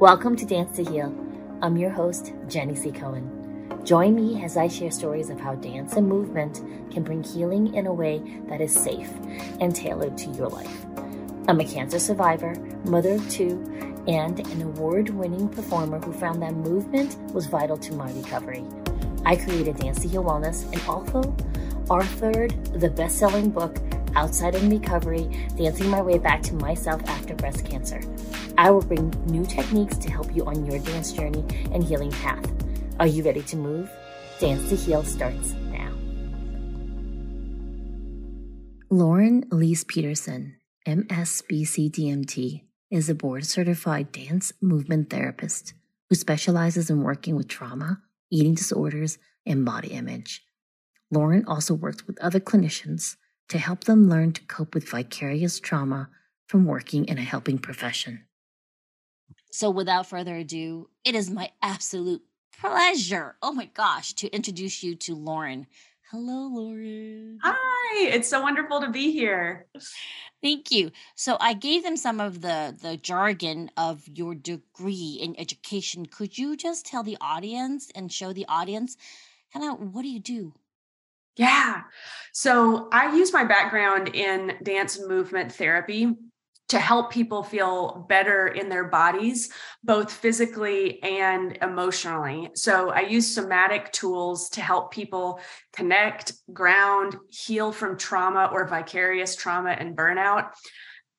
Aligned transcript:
Welcome 0.00 0.34
to 0.36 0.46
Dance 0.46 0.76
to 0.76 0.84
Heal. 0.84 1.14
I'm 1.60 1.76
your 1.76 1.90
host, 1.90 2.32
Jenny 2.48 2.74
C. 2.74 2.90
Cohen. 2.90 3.82
Join 3.84 4.14
me 4.14 4.42
as 4.42 4.56
I 4.56 4.66
share 4.66 4.90
stories 4.90 5.28
of 5.28 5.38
how 5.38 5.56
dance 5.56 5.92
and 5.92 6.08
movement 6.08 6.62
can 6.90 7.02
bring 7.02 7.22
healing 7.22 7.74
in 7.74 7.86
a 7.86 7.92
way 7.92 8.22
that 8.48 8.62
is 8.62 8.72
safe 8.72 9.10
and 9.60 9.76
tailored 9.76 10.16
to 10.16 10.30
your 10.30 10.48
life. 10.48 10.86
I'm 11.48 11.60
a 11.60 11.66
cancer 11.66 11.98
survivor, 11.98 12.54
mother 12.86 13.16
of 13.16 13.30
two, 13.30 13.62
and 14.08 14.40
an 14.40 14.62
award 14.62 15.10
winning 15.10 15.50
performer 15.50 16.00
who 16.00 16.14
found 16.14 16.40
that 16.40 16.54
movement 16.54 17.18
was 17.34 17.44
vital 17.44 17.76
to 17.76 17.92
my 17.92 18.10
recovery. 18.12 18.64
I 19.26 19.36
created 19.36 19.76
Dance 19.76 20.00
to 20.00 20.08
Heal 20.08 20.24
Wellness 20.24 20.64
and 20.72 20.80
also 20.88 21.20
authored 21.88 22.80
the 22.80 22.88
best 22.88 23.18
selling 23.18 23.50
book, 23.50 23.76
Outside 24.16 24.54
in 24.54 24.70
Recovery 24.70 25.46
Dancing 25.56 25.90
My 25.90 26.00
Way 26.00 26.16
Back 26.16 26.42
to 26.44 26.54
Myself 26.54 27.06
After 27.06 27.34
Breast 27.34 27.66
Cancer. 27.66 28.00
I 28.60 28.70
will 28.70 28.82
bring 28.82 29.08
new 29.24 29.46
techniques 29.46 29.96
to 29.96 30.10
help 30.10 30.36
you 30.36 30.44
on 30.44 30.66
your 30.66 30.78
dance 30.80 31.12
journey 31.12 31.42
and 31.72 31.82
healing 31.82 32.10
path. 32.10 32.44
Are 32.98 33.06
you 33.06 33.24
ready 33.24 33.40
to 33.44 33.56
move? 33.56 33.90
Dance 34.38 34.68
to 34.68 34.76
Heal 34.76 35.02
starts 35.02 35.54
now. 35.72 35.90
Lauren 38.90 39.46
Elise 39.50 39.84
Peterson, 39.84 40.56
MSBC 40.86 41.90
DMT, 41.90 42.64
is 42.90 43.08
a 43.08 43.14
board 43.14 43.46
certified 43.46 44.12
dance 44.12 44.52
movement 44.60 45.08
therapist 45.08 45.72
who 46.10 46.14
specializes 46.14 46.90
in 46.90 47.02
working 47.02 47.36
with 47.36 47.48
trauma, 47.48 48.02
eating 48.30 48.52
disorders, 48.52 49.16
and 49.46 49.64
body 49.64 49.88
image. 49.88 50.44
Lauren 51.10 51.46
also 51.46 51.72
works 51.72 52.06
with 52.06 52.20
other 52.20 52.40
clinicians 52.40 53.16
to 53.48 53.56
help 53.56 53.84
them 53.84 54.10
learn 54.10 54.32
to 54.32 54.42
cope 54.42 54.74
with 54.74 54.86
vicarious 54.86 55.58
trauma 55.60 56.10
from 56.46 56.66
working 56.66 57.06
in 57.06 57.16
a 57.16 57.22
helping 57.22 57.56
profession. 57.56 58.26
So, 59.50 59.70
without 59.70 60.06
further 60.06 60.36
ado, 60.36 60.88
it 61.04 61.14
is 61.14 61.30
my 61.30 61.50
absolute 61.62 62.22
pleasure, 62.60 63.36
oh 63.42 63.52
my 63.52 63.66
gosh, 63.66 64.12
to 64.14 64.28
introduce 64.28 64.82
you 64.82 64.94
to 64.94 65.14
Lauren. 65.14 65.66
Hello, 66.10 66.48
Lauren. 66.48 67.38
Hi, 67.42 68.06
it's 68.06 68.28
so 68.28 68.42
wonderful 68.42 68.80
to 68.80 68.90
be 68.90 69.12
here. 69.12 69.66
Thank 70.42 70.70
you. 70.70 70.90
So 71.14 71.36
I 71.40 71.54
gave 71.54 71.84
them 71.84 71.96
some 71.96 72.20
of 72.20 72.40
the 72.40 72.76
the 72.80 72.96
jargon 72.96 73.70
of 73.76 74.02
your 74.12 74.34
degree 74.34 75.18
in 75.20 75.38
education. 75.38 76.06
Could 76.06 76.36
you 76.36 76.56
just 76.56 76.84
tell 76.84 77.02
the 77.02 77.16
audience 77.20 77.90
and 77.94 78.12
show 78.12 78.32
the 78.32 78.46
audience 78.48 78.96
kind 79.52 79.70
of 79.70 79.94
what 79.94 80.02
do 80.02 80.08
you 80.08 80.20
do? 80.20 80.54
Yeah. 81.36 81.82
So 82.32 82.88
I 82.92 83.14
use 83.14 83.32
my 83.32 83.44
background 83.44 84.14
in 84.14 84.56
dance 84.62 85.00
movement 85.00 85.52
therapy 85.52 86.14
to 86.70 86.78
help 86.78 87.10
people 87.10 87.42
feel 87.42 88.06
better 88.08 88.46
in 88.46 88.68
their 88.68 88.84
bodies, 88.84 89.52
both 89.82 90.12
physically 90.12 91.02
and 91.02 91.58
emotionally. 91.60 92.48
So 92.54 92.90
I 92.90 93.00
use 93.00 93.34
somatic 93.34 93.90
tools 93.90 94.50
to 94.50 94.60
help 94.60 94.92
people 94.92 95.40
connect, 95.72 96.32
ground, 96.52 97.16
heal 97.28 97.72
from 97.72 97.98
trauma 97.98 98.50
or 98.52 98.68
vicarious 98.68 99.34
trauma 99.34 99.70
and 99.70 99.96
burnout. 99.96 100.50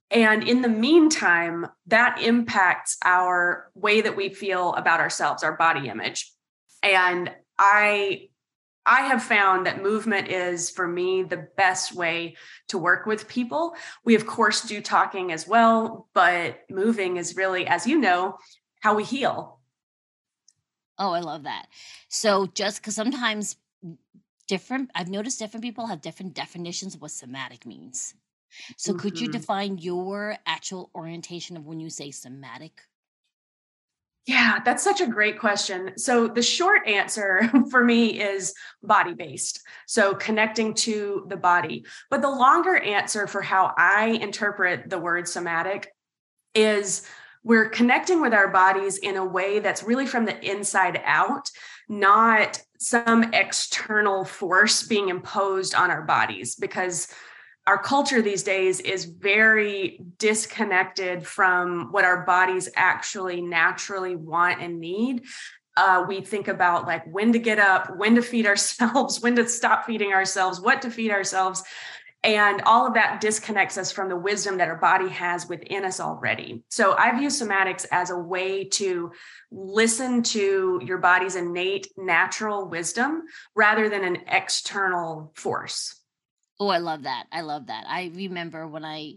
And 0.09 0.47
in 0.47 0.61
the 0.61 0.69
meantime, 0.69 1.67
that 1.87 2.21
impacts 2.21 2.97
our 3.03 3.71
way 3.75 4.01
that 4.01 4.15
we 4.15 4.29
feel 4.29 4.73
about 4.73 5.01
ourselves, 5.01 5.43
our 5.43 5.57
body 5.57 5.89
image. 5.89 6.31
And 6.81 7.29
I 7.59 8.29
I 8.85 9.01
have 9.01 9.23
found 9.23 9.65
that 9.65 9.83
movement 9.83 10.29
is 10.29 10.69
for 10.69 10.87
me 10.87 11.23
the 11.23 11.47
best 11.55 11.93
way 11.93 12.35
to 12.69 12.77
work 12.77 13.05
with 13.05 13.27
people. 13.27 13.75
We, 14.03 14.15
of 14.15 14.25
course, 14.25 14.61
do 14.61 14.81
talking 14.81 15.31
as 15.31 15.47
well, 15.47 16.07
but 16.13 16.61
moving 16.69 17.17
is 17.17 17.35
really, 17.35 17.67
as 17.67 17.85
you 17.85 17.99
know, 17.99 18.37
how 18.81 18.95
we 18.95 19.03
heal. 19.03 19.59
Oh, 20.97 21.11
I 21.11 21.19
love 21.19 21.43
that. 21.43 21.67
So, 22.09 22.47
just 22.47 22.81
because 22.81 22.95
sometimes 22.95 23.55
different, 24.47 24.89
I've 24.95 25.09
noticed 25.09 25.39
different 25.39 25.63
people 25.63 25.87
have 25.87 26.01
different 26.01 26.33
definitions 26.33 26.95
of 26.95 27.01
what 27.01 27.11
somatic 27.11 27.65
means. 27.65 28.15
So, 28.77 28.91
mm-hmm. 28.91 28.99
could 28.99 29.19
you 29.19 29.27
mm-hmm. 29.27 29.39
define 29.39 29.77
your 29.77 30.37
actual 30.45 30.89
orientation 30.95 31.55
of 31.55 31.65
when 31.65 31.79
you 31.79 31.89
say 31.89 32.11
somatic? 32.11 32.81
Yeah, 34.27 34.59
that's 34.63 34.83
such 34.83 35.01
a 35.01 35.07
great 35.07 35.39
question. 35.39 35.97
So, 35.97 36.27
the 36.27 36.43
short 36.43 36.87
answer 36.87 37.49
for 37.71 37.83
me 37.83 38.21
is 38.21 38.53
body 38.83 39.13
based. 39.13 39.61
So, 39.87 40.13
connecting 40.13 40.75
to 40.75 41.25
the 41.27 41.37
body. 41.37 41.85
But 42.09 42.21
the 42.21 42.29
longer 42.29 42.77
answer 42.77 43.25
for 43.25 43.41
how 43.41 43.73
I 43.77 44.19
interpret 44.21 44.89
the 44.89 44.99
word 44.99 45.27
somatic 45.27 45.91
is 46.53 47.07
we're 47.43 47.69
connecting 47.69 48.21
with 48.21 48.33
our 48.33 48.49
bodies 48.49 48.97
in 48.97 49.17
a 49.17 49.25
way 49.25 49.59
that's 49.59 49.81
really 49.81 50.05
from 50.05 50.25
the 50.25 50.39
inside 50.47 51.01
out, 51.03 51.49
not 51.89 52.61
some 52.77 53.33
external 53.33 54.23
force 54.23 54.83
being 54.83 55.09
imposed 55.09 55.73
on 55.73 55.89
our 55.89 56.03
bodies. 56.03 56.55
Because 56.55 57.07
our 57.67 57.77
culture 57.77 58.21
these 58.21 58.43
days 58.43 58.79
is 58.79 59.05
very 59.05 60.01
disconnected 60.17 61.25
from 61.25 61.91
what 61.91 62.05
our 62.05 62.25
bodies 62.25 62.69
actually 62.75 63.41
naturally 63.41 64.15
want 64.15 64.61
and 64.61 64.79
need. 64.79 65.23
Uh, 65.77 66.03
we 66.07 66.21
think 66.21 66.47
about 66.47 66.85
like 66.85 67.05
when 67.05 67.31
to 67.33 67.39
get 67.39 67.59
up, 67.59 67.95
when 67.97 68.15
to 68.15 68.21
feed 68.21 68.45
ourselves, 68.47 69.21
when 69.21 69.35
to 69.35 69.47
stop 69.47 69.85
feeding 69.85 70.11
ourselves, 70.11 70.59
what 70.59 70.81
to 70.81 70.89
feed 70.89 71.11
ourselves. 71.11 71.63
And 72.23 72.61
all 72.63 72.85
of 72.85 72.93
that 72.93 73.19
disconnects 73.19 73.79
us 73.79 73.91
from 73.91 74.07
the 74.07 74.15
wisdom 74.15 74.57
that 74.57 74.67
our 74.67 74.75
body 74.75 75.09
has 75.09 75.49
within 75.49 75.83
us 75.85 75.99
already. 75.99 76.63
So 76.69 76.95
I 76.95 77.17
view 77.17 77.29
somatics 77.29 77.87
as 77.91 78.11
a 78.11 78.17
way 78.17 78.65
to 78.65 79.11
listen 79.49 80.21
to 80.23 80.79
your 80.83 80.99
body's 80.99 81.35
innate 81.35 81.87
natural 81.97 82.67
wisdom 82.67 83.23
rather 83.55 83.89
than 83.89 84.03
an 84.03 84.17
external 84.27 85.31
force. 85.35 86.00
Oh, 86.61 86.67
I 86.67 86.77
love 86.77 87.03
that. 87.03 87.25
I 87.31 87.41
love 87.41 87.67
that. 87.67 87.85
I 87.87 88.11
remember 88.13 88.67
when 88.67 88.85
I 88.85 89.15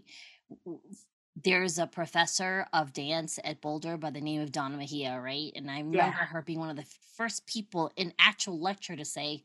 there's 1.43 1.77
a 1.77 1.85
professor 1.85 2.65
of 2.73 2.91
dance 2.91 3.37
at 3.43 3.61
Boulder 3.61 3.97
by 3.97 4.09
the 4.09 4.19
name 4.19 4.41
of 4.41 4.51
Donna 4.51 4.77
Mejia, 4.77 5.19
right? 5.21 5.51
And 5.55 5.69
I 5.69 5.77
remember 5.77 5.97
yeah. 5.97 6.11
her 6.11 6.41
being 6.41 6.57
one 6.57 6.71
of 6.71 6.75
the 6.75 6.87
first 7.15 7.45
people 7.45 7.91
in 7.95 8.13
actual 8.17 8.59
lecture 8.59 8.95
to 8.95 9.05
say, 9.05 9.43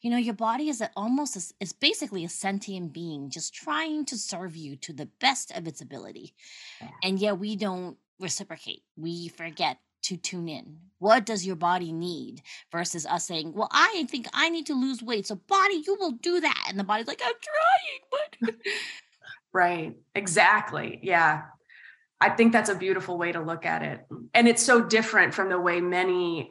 you 0.00 0.08
know, 0.08 0.16
your 0.16 0.32
body 0.32 0.70
is 0.70 0.82
almost 0.96 1.36
a, 1.36 1.54
is 1.62 1.74
basically 1.74 2.24
a 2.24 2.28
sentient 2.30 2.94
being, 2.94 3.28
just 3.28 3.52
trying 3.52 4.06
to 4.06 4.16
serve 4.16 4.56
you 4.56 4.74
to 4.76 4.94
the 4.94 5.10
best 5.20 5.50
of 5.50 5.66
its 5.66 5.82
ability. 5.82 6.32
Yeah. 6.80 6.88
And 7.02 7.18
yet 7.18 7.38
we 7.38 7.54
don't 7.54 7.98
reciprocate. 8.18 8.80
We 8.96 9.28
forget 9.28 9.76
to 10.06 10.16
tune 10.16 10.48
in. 10.48 10.78
What 10.98 11.26
does 11.26 11.44
your 11.44 11.56
body 11.56 11.92
need 11.92 12.42
versus 12.72 13.06
us 13.06 13.26
saying, 13.26 13.52
Well, 13.54 13.68
I 13.70 14.06
think 14.08 14.28
I 14.32 14.48
need 14.48 14.66
to 14.66 14.74
lose 14.74 15.02
weight. 15.02 15.26
So, 15.26 15.34
body, 15.34 15.82
you 15.86 15.96
will 15.98 16.12
do 16.12 16.40
that. 16.40 16.66
And 16.68 16.78
the 16.78 16.84
body's 16.84 17.06
like, 17.06 17.20
I'm 17.24 17.34
trying, 18.40 18.54
but. 18.54 18.54
right. 19.52 19.94
Exactly. 20.14 21.00
Yeah. 21.02 21.42
I 22.20 22.30
think 22.30 22.52
that's 22.52 22.70
a 22.70 22.74
beautiful 22.74 23.18
way 23.18 23.32
to 23.32 23.40
look 23.40 23.66
at 23.66 23.82
it. 23.82 24.06
And 24.32 24.48
it's 24.48 24.62
so 24.62 24.82
different 24.82 25.34
from 25.34 25.50
the 25.50 25.60
way 25.60 25.80
many 25.80 26.50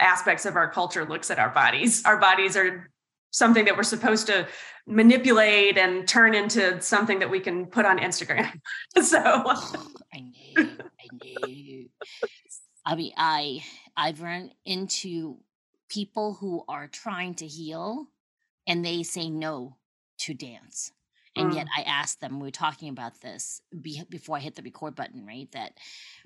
aspects 0.00 0.46
of 0.46 0.56
our 0.56 0.70
culture 0.70 1.04
looks 1.04 1.30
at 1.30 1.38
our 1.38 1.50
bodies. 1.50 2.02
Our 2.06 2.18
bodies 2.18 2.56
are 2.56 2.88
something 3.30 3.66
that 3.66 3.76
we're 3.76 3.82
supposed 3.82 4.26
to 4.28 4.46
manipulate 4.86 5.76
and 5.76 6.08
turn 6.08 6.34
into 6.34 6.80
something 6.80 7.18
that 7.18 7.30
we 7.30 7.40
can 7.40 7.66
put 7.66 7.84
on 7.84 7.98
Instagram. 7.98 8.58
so 9.02 9.18
I 10.14 10.20
knew, 10.20 10.56
I 10.56 11.46
knew. 11.46 11.88
I 12.84 12.94
mean, 12.96 13.12
I 13.16 13.64
I've 13.96 14.22
run 14.22 14.52
into 14.64 15.38
people 15.88 16.34
who 16.34 16.64
are 16.68 16.88
trying 16.88 17.34
to 17.34 17.46
heal 17.46 18.06
and 18.66 18.84
they 18.84 19.02
say 19.02 19.28
no 19.28 19.76
to 20.18 20.34
dance. 20.34 20.92
And 21.36 21.52
mm. 21.52 21.56
yet 21.56 21.66
I 21.76 21.82
asked 21.82 22.20
them, 22.20 22.40
we 22.40 22.48
were 22.48 22.50
talking 22.50 22.88
about 22.88 23.20
this 23.20 23.62
be, 23.80 24.02
before 24.08 24.36
I 24.36 24.40
hit 24.40 24.54
the 24.54 24.62
record 24.62 24.94
button, 24.94 25.26
right? 25.26 25.50
That 25.52 25.72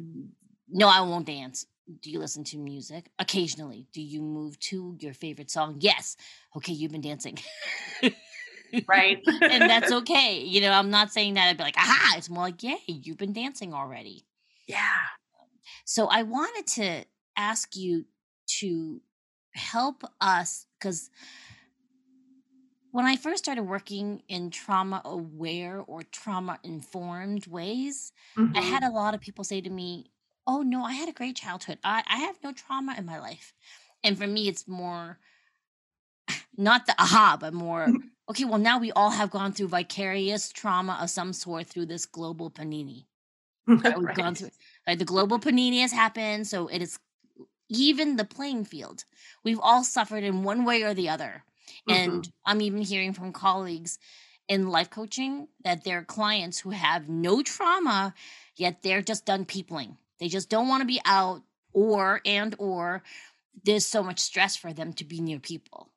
mm. 0.01 0.29
no, 0.69 0.89
I 0.89 1.01
won't 1.03 1.27
dance. 1.27 1.67
Do 2.03 2.11
you 2.11 2.19
listen 2.19 2.43
to 2.45 2.59
music? 2.59 3.11
Occasionally. 3.19 3.87
Do 3.93 4.03
you 4.03 4.21
move 4.21 4.59
to 4.61 4.97
your 4.99 5.15
favorite 5.15 5.51
song? 5.51 5.77
Yes. 5.79 6.17
Okay, 6.57 6.73
you've 6.73 6.91
been 6.91 7.01
dancing. 7.01 7.39
right. 8.89 9.19
and 9.43 9.71
that's 9.71 9.93
okay. 10.01 10.41
You 10.41 10.61
know, 10.63 10.73
I'm 10.73 10.91
not 10.91 11.13
saying 11.13 11.35
that 11.35 11.49
I'd 11.49 11.57
be 11.57 11.63
like, 11.63 11.77
aha, 11.77 12.15
it's 12.17 12.29
more 12.29 12.45
like, 12.45 12.63
yay, 12.63 12.79
you've 12.89 13.19
been 13.19 13.33
dancing 13.33 13.73
already. 13.73 14.27
Yeah. 14.67 14.81
So 15.87 16.09
I 16.09 16.25
wanted 16.25 16.67
to 16.75 17.05
ask 17.37 17.77
you 17.77 18.07
to 18.59 19.01
help 19.55 20.03
us 20.21 20.67
because 20.79 21.11
when 22.91 23.07
I 23.07 23.15
first 23.15 23.45
started 23.45 23.63
working 23.63 24.23
in 24.29 24.51
trauma 24.51 25.01
aware 25.05 25.81
or 25.87 26.03
trauma 26.03 26.59
informed 26.65 27.47
ways, 27.47 28.13
mm-hmm. 28.37 28.57
I 28.57 28.63
had 28.63 28.83
a 28.83 28.91
lot 28.91 29.15
of 29.15 29.21
people 29.21 29.45
say 29.45 29.61
to 29.61 29.71
me, 29.71 30.11
Oh, 30.49 30.63
no, 30.63 30.85
I 30.85 30.93
had 30.93 31.09
a 31.09 31.13
great 31.13 31.37
childhood. 31.37 31.79
I, 31.83 32.03
I 32.09 32.19
have 32.19 32.37
no 32.43 32.53
trauma 32.53 32.95
in 32.99 33.07
my 33.07 33.19
life. 33.19 33.53
And 34.05 34.17
for 34.19 34.27
me, 34.27 34.49
it's 34.49 34.67
more 34.67 35.19
not 36.57 36.87
the 36.87 36.95
aha, 36.99 37.37
but 37.41 37.55
more, 37.55 37.89
okay, 38.31 38.45
well, 38.45 38.59
now 38.59 38.81
we 38.81 38.91
all 38.91 39.11
have 39.11 39.31
gone 39.31 39.53
through 39.53 39.69
vicarious 39.69 40.51
trauma 40.51 40.99
of 41.01 41.11
some 41.11 41.33
sort 41.33 41.69
through 41.69 41.87
this 41.87 42.07
global 42.07 42.51
panini. 42.51 43.07
We've 43.67 43.83
right. 43.83 44.17
gone 44.17 44.35
through 44.35 44.51
Like 44.87 44.99
the 44.99 45.05
global 45.05 45.39
panini 45.39 45.81
has 45.81 45.93
happened, 45.93 46.47
so 46.47 46.69
it 46.69 46.81
is 46.81 46.99
even 47.69 48.17
the 48.17 48.25
playing 48.25 48.65
field. 48.65 49.05
We've 49.45 49.61
all 49.61 49.83
suffered 49.83 50.23
in 50.23 50.43
one 50.45 50.65
way 50.65 50.83
or 50.83 50.95
the 50.95 51.09
other. 51.09 51.45
Mm-hmm. 51.89 51.93
And 51.93 52.33
I'm 52.45 52.61
even 52.61 52.83
hearing 52.83 53.13
from 53.13 53.33
colleagues 53.33 53.99
in 54.49 54.69
life 54.69 54.91
coaching 54.91 55.49
that 55.65 55.85
there 55.85 55.99
are 55.99 56.05
clients 56.05 56.61
who 56.61 56.71
have 56.71 57.09
no 57.09 57.43
trauma, 57.43 58.15
yet 58.57 58.83
they're 58.83 59.03
just 59.03 59.27
done 59.27 59.45
peopling. 59.45 59.97
They 60.21 60.29
just 60.29 60.49
don't 60.49 60.69
want 60.69 60.83
to 60.83 60.87
be 60.87 61.01
out 61.05 61.43
or 61.73 62.21
and 62.25 62.55
or 62.59 63.03
there's 63.65 63.87
so 63.87 64.03
much 64.03 64.19
stress 64.19 64.57
for 64.57 64.73
them 64.73 64.93
to 64.95 65.05
be 65.05 65.21
near 65.21 65.39
people. 65.39 65.91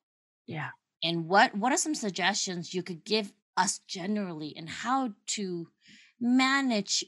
Yeah. 0.46 0.70
And 1.02 1.28
what 1.28 1.54
what 1.54 1.72
are 1.72 1.78
some 1.78 1.94
suggestions 1.94 2.74
you 2.74 2.82
could 2.82 3.04
give 3.04 3.32
us 3.56 3.78
generally 3.86 4.48
in 4.48 4.66
how 4.66 5.12
to 5.28 5.68
manage 6.20 7.04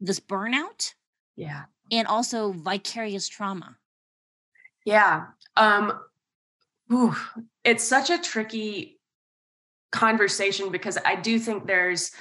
this 0.00 0.20
burnout? 0.20 0.94
Yeah. 1.36 1.64
And 1.92 2.06
also 2.06 2.52
vicarious 2.52 3.28
trauma. 3.28 3.76
Yeah. 4.84 5.26
Um 5.56 5.92
whew, 6.88 7.14
it's 7.64 7.84
such 7.84 8.10
a 8.10 8.18
tricky 8.18 8.98
conversation 9.92 10.70
because 10.70 10.98
I 11.04 11.16
do 11.16 11.38
think 11.38 11.66
there's 11.66 12.12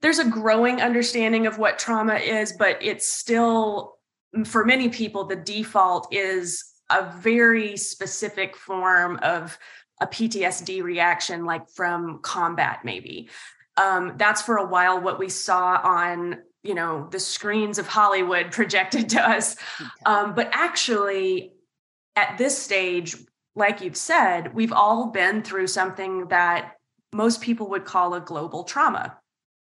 there's 0.00 0.18
a 0.18 0.28
growing 0.28 0.82
understanding 0.82 1.46
of 1.46 1.58
what 1.58 1.78
trauma 1.78 2.16
is, 2.16 2.52
but 2.58 2.78
it's 2.82 3.08
still 3.08 3.98
for 4.44 4.64
many 4.64 4.88
people 4.88 5.24
the 5.24 5.36
default 5.36 6.08
is 6.12 6.64
a 6.90 7.10
very 7.18 7.76
specific 7.76 8.56
form 8.56 9.18
of 9.22 9.58
a 10.00 10.06
PTSD 10.06 10.82
reaction, 10.82 11.44
like 11.44 11.68
from 11.70 12.18
combat, 12.20 12.80
maybe. 12.84 13.28
Um, 13.76 14.14
that's 14.16 14.42
for 14.42 14.58
a 14.58 14.66
while 14.66 15.00
what 15.00 15.18
we 15.18 15.28
saw 15.28 15.80
on 15.82 16.38
you 16.64 16.74
know 16.74 17.06
the 17.10 17.20
screens 17.20 17.78
of 17.78 17.86
Hollywood 17.86 18.50
projected 18.50 19.10
to 19.10 19.20
us. 19.20 19.54
Um, 20.04 20.34
but 20.34 20.48
actually, 20.52 21.52
at 22.16 22.38
this 22.38 22.58
stage, 22.58 23.16
like 23.54 23.80
you've 23.80 23.96
said, 23.96 24.54
we've 24.54 24.72
all 24.72 25.10
been 25.10 25.42
through 25.42 25.68
something 25.68 26.28
that 26.28 26.72
most 27.12 27.40
people 27.40 27.68
would 27.70 27.84
call 27.84 28.14
a 28.14 28.20
global 28.20 28.64
trauma. 28.64 29.18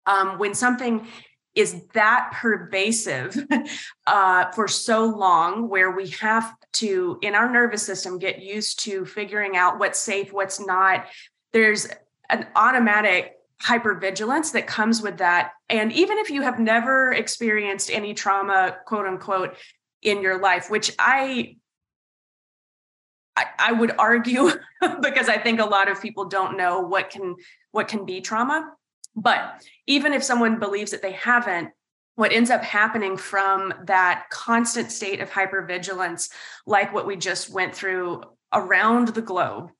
Um, 0.05 0.37
when 0.37 0.53
something 0.53 1.07
is 1.55 1.83
that 1.93 2.31
pervasive 2.35 3.35
uh, 4.07 4.51
for 4.51 4.67
so 4.67 5.05
long, 5.05 5.69
where 5.69 5.91
we 5.91 6.09
have 6.09 6.53
to, 6.73 7.17
in 7.21 7.33
our 7.33 7.51
nervous 7.51 7.83
system, 7.83 8.19
get 8.19 8.41
used 8.41 8.79
to 8.81 9.05
figuring 9.05 9.57
out 9.57 9.79
what's 9.79 9.99
safe, 9.99 10.31
what's 10.31 10.65
not. 10.65 11.07
There's 11.53 11.87
an 12.29 12.45
automatic 12.55 13.36
hypervigilance 13.63 14.51
that 14.53 14.67
comes 14.67 15.01
with 15.01 15.17
that. 15.17 15.51
And 15.69 15.91
even 15.91 16.17
if 16.17 16.29
you 16.29 16.41
have 16.41 16.59
never 16.59 17.11
experienced 17.11 17.89
any 17.91 18.13
trauma, 18.13 18.77
quote 18.85 19.07
unquote, 19.07 19.55
in 20.01 20.21
your 20.21 20.39
life, 20.39 20.69
which 20.69 20.91
I 20.99 21.57
I, 23.35 23.45
I 23.59 23.71
would 23.71 23.93
argue 23.99 24.49
because 25.01 25.29
I 25.29 25.37
think 25.37 25.59
a 25.59 25.65
lot 25.65 25.89
of 25.89 26.01
people 26.01 26.25
don't 26.25 26.57
know 26.57 26.81
what 26.81 27.09
can 27.09 27.35
what 27.71 27.87
can 27.87 28.05
be 28.05 28.21
trauma. 28.21 28.73
But 29.15 29.63
even 29.87 30.13
if 30.13 30.23
someone 30.23 30.59
believes 30.59 30.91
that 30.91 31.01
they 31.01 31.13
haven't, 31.13 31.69
what 32.15 32.31
ends 32.31 32.49
up 32.49 32.63
happening 32.63 33.17
from 33.17 33.73
that 33.85 34.25
constant 34.31 34.91
state 34.91 35.21
of 35.21 35.29
hypervigilance, 35.29 36.29
like 36.65 36.93
what 36.93 37.07
we 37.07 37.15
just 37.15 37.51
went 37.51 37.75
through 37.75 38.23
around 38.53 39.09
the 39.09 39.21
globe, 39.21 39.71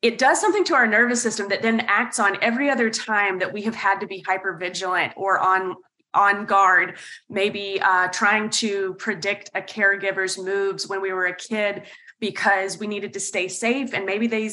it 0.00 0.18
does 0.18 0.40
something 0.40 0.64
to 0.64 0.74
our 0.74 0.86
nervous 0.86 1.22
system 1.22 1.48
that 1.48 1.62
then 1.62 1.80
acts 1.80 2.18
on 2.18 2.38
every 2.40 2.70
other 2.70 2.90
time 2.90 3.40
that 3.40 3.52
we 3.52 3.62
have 3.62 3.74
had 3.74 3.98
to 4.00 4.06
be 4.06 4.22
hyper 4.26 4.56
vigilant 4.56 5.12
or 5.16 5.38
on 5.38 5.74
on 6.14 6.46
guard 6.46 6.98
maybe 7.28 7.78
uh, 7.82 8.08
trying 8.08 8.48
to 8.48 8.94
predict 8.94 9.50
a 9.54 9.60
caregiver's 9.60 10.38
moves 10.38 10.88
when 10.88 11.02
we 11.02 11.12
were 11.12 11.26
a 11.26 11.36
kid 11.36 11.82
because 12.18 12.78
we 12.78 12.86
needed 12.86 13.12
to 13.12 13.20
stay 13.20 13.46
safe 13.46 13.92
and 13.92 14.06
maybe 14.06 14.26
they 14.26 14.50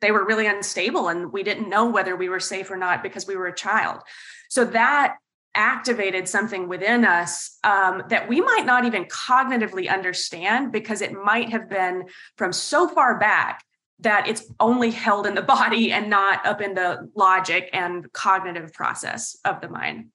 they 0.00 0.10
were 0.10 0.24
really 0.24 0.46
unstable 0.46 1.08
and 1.08 1.32
we 1.32 1.42
didn't 1.42 1.68
know 1.68 1.86
whether 1.86 2.16
we 2.16 2.28
were 2.28 2.40
safe 2.40 2.70
or 2.70 2.76
not 2.76 3.02
because 3.02 3.26
we 3.26 3.36
were 3.36 3.46
a 3.46 3.54
child. 3.54 4.00
So 4.48 4.64
that 4.66 5.16
activated 5.54 6.28
something 6.28 6.68
within 6.68 7.04
us 7.04 7.58
um, 7.64 8.04
that 8.08 8.28
we 8.28 8.40
might 8.40 8.64
not 8.64 8.84
even 8.84 9.04
cognitively 9.06 9.90
understand 9.90 10.70
because 10.70 11.00
it 11.00 11.12
might 11.12 11.50
have 11.50 11.68
been 11.68 12.04
from 12.36 12.52
so 12.52 12.86
far 12.86 13.18
back 13.18 13.64
that 14.00 14.28
it's 14.28 14.44
only 14.60 14.90
held 14.90 15.26
in 15.26 15.34
the 15.34 15.42
body 15.58 15.92
and 15.92 16.10
not 16.10 16.44
up 16.46 16.60
in 16.60 16.74
the 16.74 17.10
logic 17.14 17.70
and 17.72 18.12
cognitive 18.12 18.72
process 18.72 19.36
of 19.44 19.60
the 19.60 19.68
mind. 19.68 20.06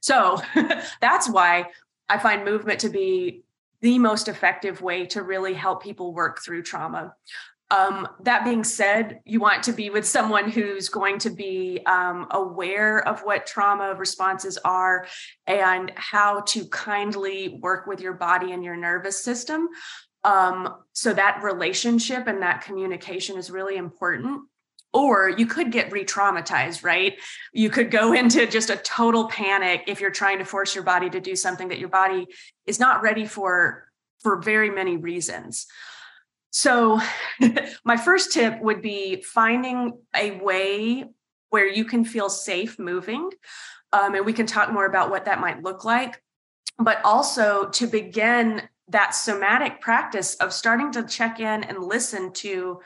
So 0.00 0.40
that's 1.00 1.28
why 1.28 1.66
I 2.08 2.18
find 2.18 2.44
movement 2.44 2.80
to 2.80 2.88
be 2.88 3.42
the 3.80 3.98
most 3.98 4.28
effective 4.28 4.80
way 4.80 5.06
to 5.06 5.22
really 5.22 5.54
help 5.54 5.82
people 5.82 6.12
work 6.12 6.40
through 6.42 6.62
trauma. 6.62 7.14
Um, 7.70 8.08
that 8.22 8.44
being 8.44 8.64
said, 8.64 9.20
you 9.26 9.40
want 9.40 9.62
to 9.64 9.72
be 9.72 9.90
with 9.90 10.06
someone 10.06 10.50
who's 10.50 10.88
going 10.88 11.18
to 11.18 11.30
be 11.30 11.80
um, 11.84 12.26
aware 12.30 13.06
of 13.06 13.20
what 13.20 13.46
trauma 13.46 13.94
responses 13.94 14.56
are 14.64 15.06
and 15.46 15.92
how 15.94 16.40
to 16.40 16.64
kindly 16.68 17.58
work 17.60 17.86
with 17.86 18.00
your 18.00 18.14
body 18.14 18.52
and 18.52 18.64
your 18.64 18.76
nervous 18.76 19.22
system. 19.22 19.68
Um, 20.24 20.74
so 20.92 21.12
that 21.14 21.42
relationship 21.42 22.26
and 22.26 22.42
that 22.42 22.62
communication 22.62 23.36
is 23.38 23.50
really 23.50 23.76
important. 23.76 24.42
Or 24.92 25.28
you 25.28 25.46
could 25.46 25.70
get 25.70 25.92
re 25.92 26.04
traumatized, 26.04 26.82
right? 26.82 27.14
You 27.52 27.70
could 27.70 27.90
go 27.90 28.12
into 28.20 28.46
just 28.46 28.70
a 28.70 28.76
total 28.76 29.28
panic 29.28 29.84
if 29.86 30.00
you're 30.00 30.10
trying 30.10 30.38
to 30.38 30.44
force 30.44 30.74
your 30.74 30.84
body 30.84 31.10
to 31.10 31.20
do 31.20 31.36
something 31.36 31.68
that 31.68 31.78
your 31.78 31.90
body 31.90 32.26
is 32.66 32.80
not 32.80 33.02
ready 33.02 33.26
for 33.26 33.84
for 34.20 34.40
very 34.40 34.70
many 34.70 34.96
reasons. 34.96 35.66
So, 36.50 37.00
my 37.84 37.96
first 37.96 38.32
tip 38.32 38.60
would 38.60 38.82
be 38.82 39.22
finding 39.22 39.92
a 40.16 40.32
way 40.32 41.04
where 41.50 41.66
you 41.66 41.84
can 41.84 42.04
feel 42.04 42.28
safe 42.28 42.78
moving. 42.78 43.30
Um, 43.92 44.14
and 44.14 44.26
we 44.26 44.32
can 44.32 44.46
talk 44.46 44.72
more 44.72 44.86
about 44.86 45.10
what 45.10 45.26
that 45.26 45.40
might 45.40 45.62
look 45.62 45.84
like. 45.84 46.22
But 46.78 47.00
also 47.04 47.68
to 47.70 47.86
begin 47.86 48.62
that 48.88 49.14
somatic 49.14 49.80
practice 49.80 50.34
of 50.36 50.52
starting 50.52 50.92
to 50.92 51.04
check 51.04 51.40
in 51.40 51.64
and 51.64 51.82
listen 51.82 52.32
to 52.32 52.80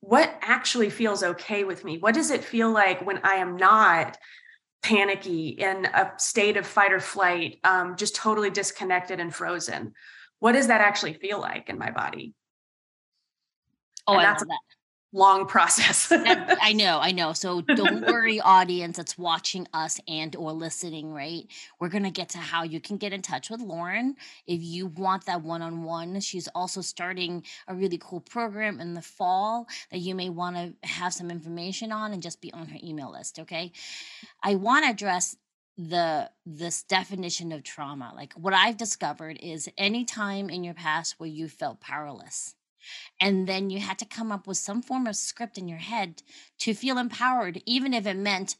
what 0.00 0.36
actually 0.42 0.90
feels 0.90 1.22
okay 1.22 1.64
with 1.64 1.84
me. 1.84 1.98
What 1.98 2.14
does 2.14 2.30
it 2.30 2.44
feel 2.44 2.70
like 2.70 3.04
when 3.04 3.20
I 3.24 3.34
am 3.34 3.56
not 3.56 4.16
panicky 4.82 5.48
in 5.48 5.86
a 5.86 6.12
state 6.18 6.56
of 6.56 6.66
fight 6.66 6.92
or 6.92 7.00
flight, 7.00 7.58
um, 7.64 7.96
just 7.96 8.14
totally 8.14 8.50
disconnected 8.50 9.20
and 9.20 9.34
frozen? 9.34 9.94
What 10.38 10.52
does 10.52 10.68
that 10.68 10.80
actually 10.80 11.14
feel 11.14 11.40
like 11.40 11.68
in 11.68 11.78
my 11.78 11.90
body? 11.90 12.34
Oh, 14.06 14.14
and 14.14 14.26
I 14.26 14.30
love 14.30 14.38
that 14.38 14.60
long 15.12 15.46
process. 15.46 16.12
I 16.12 16.72
know, 16.72 16.98
I 17.00 17.12
know. 17.12 17.32
So 17.32 17.60
don't 17.60 18.06
worry, 18.06 18.40
audience 18.40 18.96
that's 18.96 19.16
watching 19.16 19.66
us 19.72 20.00
and 20.06 20.34
or 20.36 20.52
listening, 20.52 21.12
right? 21.12 21.46
We're 21.80 21.88
gonna 21.88 22.10
get 22.10 22.30
to 22.30 22.38
how 22.38 22.62
you 22.62 22.80
can 22.80 22.96
get 22.98 23.12
in 23.12 23.22
touch 23.22 23.50
with 23.50 23.60
Lauren 23.60 24.16
if 24.46 24.60
you 24.62 24.86
want 24.86 25.26
that 25.26 25.42
one-on-one. 25.42 26.20
She's 26.20 26.48
also 26.54 26.80
starting 26.80 27.44
a 27.66 27.74
really 27.74 27.98
cool 27.98 28.20
program 28.20 28.80
in 28.80 28.94
the 28.94 29.02
fall 29.02 29.66
that 29.90 29.98
you 29.98 30.14
may 30.14 30.28
want 30.28 30.56
to 30.56 30.88
have 30.88 31.14
some 31.14 31.30
information 31.30 31.92
on 31.92 32.12
and 32.12 32.22
just 32.22 32.40
be 32.40 32.52
on 32.52 32.68
her 32.68 32.78
email 32.82 33.10
list. 33.10 33.38
Okay. 33.38 33.72
I 34.42 34.56
want 34.56 34.84
to 34.84 34.90
address 34.90 35.36
the 35.78 36.28
this 36.44 36.82
definition 36.82 37.52
of 37.52 37.62
trauma 37.62 38.12
like 38.16 38.32
what 38.32 38.52
i've 38.52 38.76
discovered 38.76 39.38
is 39.40 39.68
any 39.78 40.04
time 40.04 40.50
in 40.50 40.64
your 40.64 40.74
past 40.74 41.14
where 41.18 41.28
you 41.28 41.46
felt 41.48 41.80
powerless 41.80 42.56
and 43.20 43.46
then 43.48 43.70
you 43.70 43.80
had 43.80 43.98
to 43.98 44.04
come 44.04 44.32
up 44.32 44.46
with 44.46 44.56
some 44.56 44.82
form 44.82 45.06
of 45.06 45.16
script 45.16 45.58
in 45.58 45.68
your 45.68 45.78
head 45.78 46.22
to 46.60 46.74
feel 46.74 46.98
empowered, 46.98 47.62
even 47.66 47.94
if 47.94 48.06
it 48.06 48.16
meant 48.16 48.56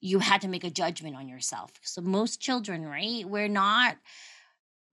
you 0.00 0.20
had 0.20 0.40
to 0.40 0.48
make 0.48 0.64
a 0.64 0.70
judgment 0.70 1.16
on 1.16 1.28
yourself. 1.28 1.72
So 1.82 2.00
most 2.00 2.40
children, 2.40 2.86
right? 2.86 3.24
We're 3.24 3.48
not 3.48 3.98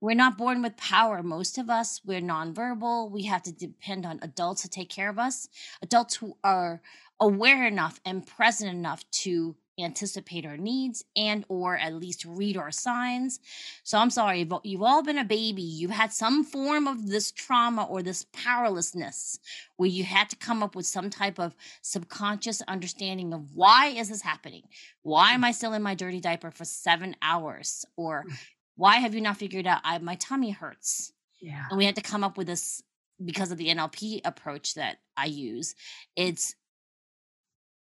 we're 0.00 0.14
not 0.14 0.38
born 0.38 0.62
with 0.62 0.76
power. 0.76 1.22
Most 1.24 1.58
of 1.58 1.68
us, 1.68 2.00
we're 2.04 2.20
nonverbal. 2.20 3.10
We 3.10 3.24
have 3.24 3.42
to 3.42 3.52
depend 3.52 4.06
on 4.06 4.20
adults 4.22 4.62
to 4.62 4.68
take 4.68 4.90
care 4.90 5.08
of 5.08 5.18
us. 5.18 5.48
Adults 5.82 6.14
who 6.16 6.36
are 6.44 6.80
aware 7.18 7.66
enough 7.66 8.00
and 8.04 8.24
present 8.24 8.70
enough 8.70 9.02
to 9.10 9.56
anticipate 9.78 10.44
our 10.44 10.56
needs 10.56 11.04
and 11.16 11.44
or 11.48 11.76
at 11.76 11.94
least 11.94 12.24
read 12.24 12.56
our 12.56 12.70
signs. 12.70 13.40
So 13.82 13.98
i'm 13.98 14.10
sorry 14.10 14.44
but 14.44 14.64
you've 14.64 14.82
all 14.82 15.02
been 15.02 15.18
a 15.18 15.24
baby. 15.24 15.62
You've 15.62 15.90
had 15.90 16.12
some 16.12 16.44
form 16.44 16.86
of 16.86 17.08
this 17.08 17.32
trauma 17.32 17.84
or 17.84 18.02
this 18.02 18.26
powerlessness 18.32 19.38
where 19.76 19.88
you 19.88 20.04
had 20.04 20.30
to 20.30 20.36
come 20.36 20.62
up 20.62 20.74
with 20.74 20.86
some 20.86 21.10
type 21.10 21.38
of 21.38 21.54
subconscious 21.82 22.62
understanding 22.62 23.32
of 23.32 23.54
why 23.54 23.88
is 23.88 24.08
this 24.08 24.22
happening? 24.22 24.64
Why 25.02 25.32
am 25.32 25.44
i 25.44 25.52
still 25.52 25.72
in 25.72 25.82
my 25.82 25.94
dirty 25.94 26.20
diaper 26.20 26.50
for 26.50 26.64
seven 26.64 27.16
hours? 27.22 27.84
Or 27.96 28.24
mm. 28.28 28.36
why 28.76 28.96
have 28.96 29.14
you 29.14 29.20
not 29.20 29.36
figured 29.36 29.66
out 29.66 29.80
I, 29.84 29.98
my 29.98 30.16
tummy 30.16 30.50
hurts. 30.50 31.12
Yeah. 31.40 31.66
And 31.70 31.78
we 31.78 31.84
had 31.84 31.96
to 31.96 32.02
come 32.02 32.24
up 32.24 32.36
with 32.36 32.46
this 32.46 32.82
because 33.24 33.50
of 33.50 33.58
the 33.58 33.68
nlp 33.68 34.20
approach 34.24 34.74
that 34.74 34.98
i 35.16 35.26
use 35.26 35.74
it's 36.16 36.54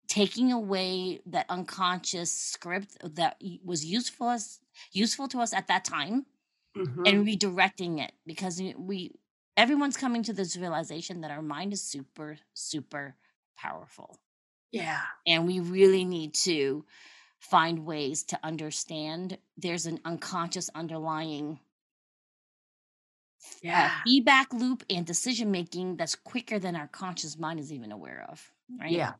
taking 0.08 0.52
away 0.52 1.20
that 1.26 1.46
unconscious 1.50 2.32
script 2.32 2.98
that 3.16 3.42
was 3.64 3.86
useful 3.86 4.28
us 4.28 4.60
useful 4.92 5.28
to 5.28 5.40
us 5.40 5.54
at 5.54 5.68
that 5.68 5.86
time 5.86 6.26
mm-hmm. 6.78 7.04
and 7.06 7.26
redirecting 7.26 8.04
it 8.04 8.12
because 8.26 8.62
we 8.78 9.12
everyone's 9.58 9.98
coming 9.98 10.24
to 10.24 10.34
this 10.34 10.58
realization 10.58 11.22
that 11.22 11.32
our 11.32 11.42
mind 11.42 11.74
is 11.74 11.82
super 11.82 12.38
super 12.54 13.16
powerful 13.58 14.18
yeah 14.72 15.02
and 15.26 15.46
we 15.48 15.60
really 15.60 16.04
need 16.04 16.34
to 16.34 16.86
find 17.40 17.86
ways 17.86 18.24
to 18.24 18.40
understand 18.44 19.38
there's 19.58 19.86
an 19.86 20.00
unconscious 20.06 20.70
underlying 20.76 21.60
uh, 23.46 23.48
yeah. 23.62 23.86
Uh, 23.86 24.04
feedback 24.06 24.52
loop 24.54 24.84
and 24.90 25.06
decision 25.06 25.52
making 25.52 25.98
that's 25.98 26.16
quicker 26.16 26.58
than 26.58 26.76
our 26.76 26.88
conscious 26.88 27.38
mind 27.38 27.60
is 27.60 27.72
even 27.72 27.92
aware 27.92 28.26
of 28.30 28.52
right 28.80 28.92
yeah 28.92 29.14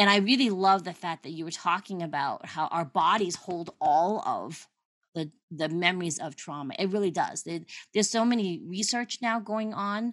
and 0.00 0.10
i 0.10 0.16
really 0.16 0.50
love 0.50 0.82
the 0.82 0.92
fact 0.92 1.22
that 1.22 1.30
you 1.30 1.44
were 1.44 1.50
talking 1.50 2.02
about 2.02 2.44
how 2.46 2.66
our 2.68 2.84
bodies 2.84 3.36
hold 3.36 3.70
all 3.80 4.20
of 4.26 4.66
the 5.14 5.30
the 5.50 5.68
memories 5.68 6.18
of 6.18 6.34
trauma 6.34 6.74
it 6.78 6.90
really 6.90 7.10
does 7.10 7.46
it, 7.46 7.64
there's 7.94 8.10
so 8.10 8.24
many 8.24 8.60
research 8.66 9.18
now 9.22 9.38
going 9.38 9.72
on 9.72 10.12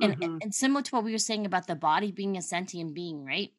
and, 0.00 0.16
mm-hmm. 0.18 0.38
and 0.42 0.54
similar 0.54 0.82
to 0.82 0.94
what 0.94 1.04
we 1.04 1.12
were 1.12 1.18
saying 1.18 1.46
about 1.46 1.66
the 1.66 1.74
body 1.74 2.12
being 2.12 2.36
a 2.36 2.42
sentient 2.42 2.94
being 2.94 3.24
right 3.24 3.50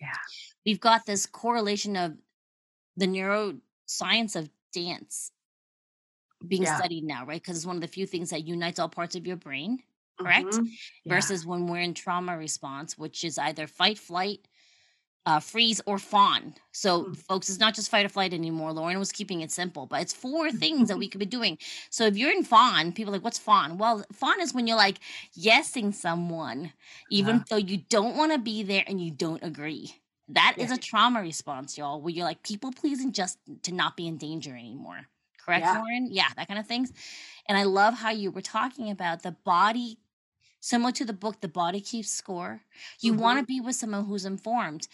yeah 0.00 0.16
we've 0.64 0.80
got 0.80 1.04
this 1.06 1.26
correlation 1.26 1.96
of 1.96 2.14
the 2.96 3.06
neuroscience 3.06 4.36
of 4.36 4.48
dance 4.72 5.32
being 6.46 6.62
yeah. 6.62 6.76
studied 6.76 7.04
now, 7.04 7.24
right? 7.24 7.40
Because 7.40 7.56
it's 7.56 7.66
one 7.66 7.76
of 7.76 7.82
the 7.82 7.88
few 7.88 8.06
things 8.06 8.30
that 8.30 8.46
unites 8.46 8.78
all 8.78 8.88
parts 8.88 9.16
of 9.16 9.26
your 9.26 9.36
brain, 9.36 9.78
correct? 10.18 10.48
Mm-hmm. 10.48 10.64
Yeah. 11.04 11.14
Versus 11.14 11.46
when 11.46 11.66
we're 11.66 11.80
in 11.80 11.94
trauma 11.94 12.36
response, 12.36 12.98
which 12.98 13.24
is 13.24 13.38
either 13.38 13.66
fight, 13.66 13.98
flight, 13.98 14.40
uh, 15.26 15.40
freeze, 15.40 15.80
or 15.86 15.98
fawn. 15.98 16.54
So, 16.72 17.02
mm-hmm. 17.02 17.12
folks, 17.14 17.48
it's 17.48 17.58
not 17.58 17.74
just 17.74 17.90
fight 17.90 18.06
or 18.06 18.08
flight 18.08 18.32
anymore. 18.32 18.72
Lauren 18.72 18.98
was 18.98 19.12
keeping 19.12 19.40
it 19.40 19.50
simple, 19.50 19.86
but 19.86 20.00
it's 20.00 20.12
four 20.12 20.50
things 20.52 20.88
that 20.88 20.98
we 20.98 21.08
could 21.08 21.18
be 21.18 21.26
doing. 21.26 21.58
So, 21.90 22.06
if 22.06 22.16
you're 22.16 22.30
in 22.30 22.44
fawn, 22.44 22.92
people 22.92 23.12
like, 23.12 23.24
what's 23.24 23.38
fawn? 23.38 23.76
Well, 23.76 24.04
fawn 24.12 24.40
is 24.40 24.54
when 24.54 24.66
you're 24.66 24.76
like 24.76 24.98
yesing 25.38 25.92
someone, 25.92 26.72
even 27.10 27.36
yeah. 27.36 27.42
though 27.50 27.56
you 27.56 27.78
don't 27.88 28.16
want 28.16 28.32
to 28.32 28.38
be 28.38 28.62
there 28.62 28.84
and 28.86 29.00
you 29.00 29.10
don't 29.10 29.42
agree. 29.42 29.94
That 30.28 30.54
yeah. 30.56 30.64
is 30.64 30.72
a 30.72 30.76
trauma 30.76 31.20
response, 31.20 31.76
y'all, 31.76 32.00
where 32.00 32.12
you're 32.12 32.24
like 32.24 32.42
people 32.42 32.72
pleasing 32.72 33.12
just 33.12 33.38
to 33.62 33.74
not 33.74 33.96
be 33.96 34.06
in 34.06 34.16
danger 34.16 34.56
anymore. 34.56 35.06
Correct, 35.46 35.64
yeah. 35.64 35.78
Lauren? 35.78 36.08
Yeah, 36.10 36.26
that 36.36 36.48
kind 36.48 36.58
of 36.58 36.66
things. 36.66 36.92
And 37.48 37.56
I 37.56 37.62
love 37.62 37.94
how 37.94 38.10
you 38.10 38.32
were 38.32 38.40
talking 38.40 38.90
about 38.90 39.22
the 39.22 39.32
body, 39.44 39.98
similar 40.66 40.90
to 40.92 41.04
the 41.04 41.12
book, 41.12 41.40
The 41.40 41.48
Body 41.48 41.80
Keeps 41.80 42.10
Score. 42.10 42.62
You 43.00 43.12
mm-hmm. 43.12 43.22
want 43.22 43.38
to 43.38 43.44
be 43.44 43.60
with 43.60 43.76
someone 43.76 44.04
who's 44.04 44.24
informed. 44.24 44.88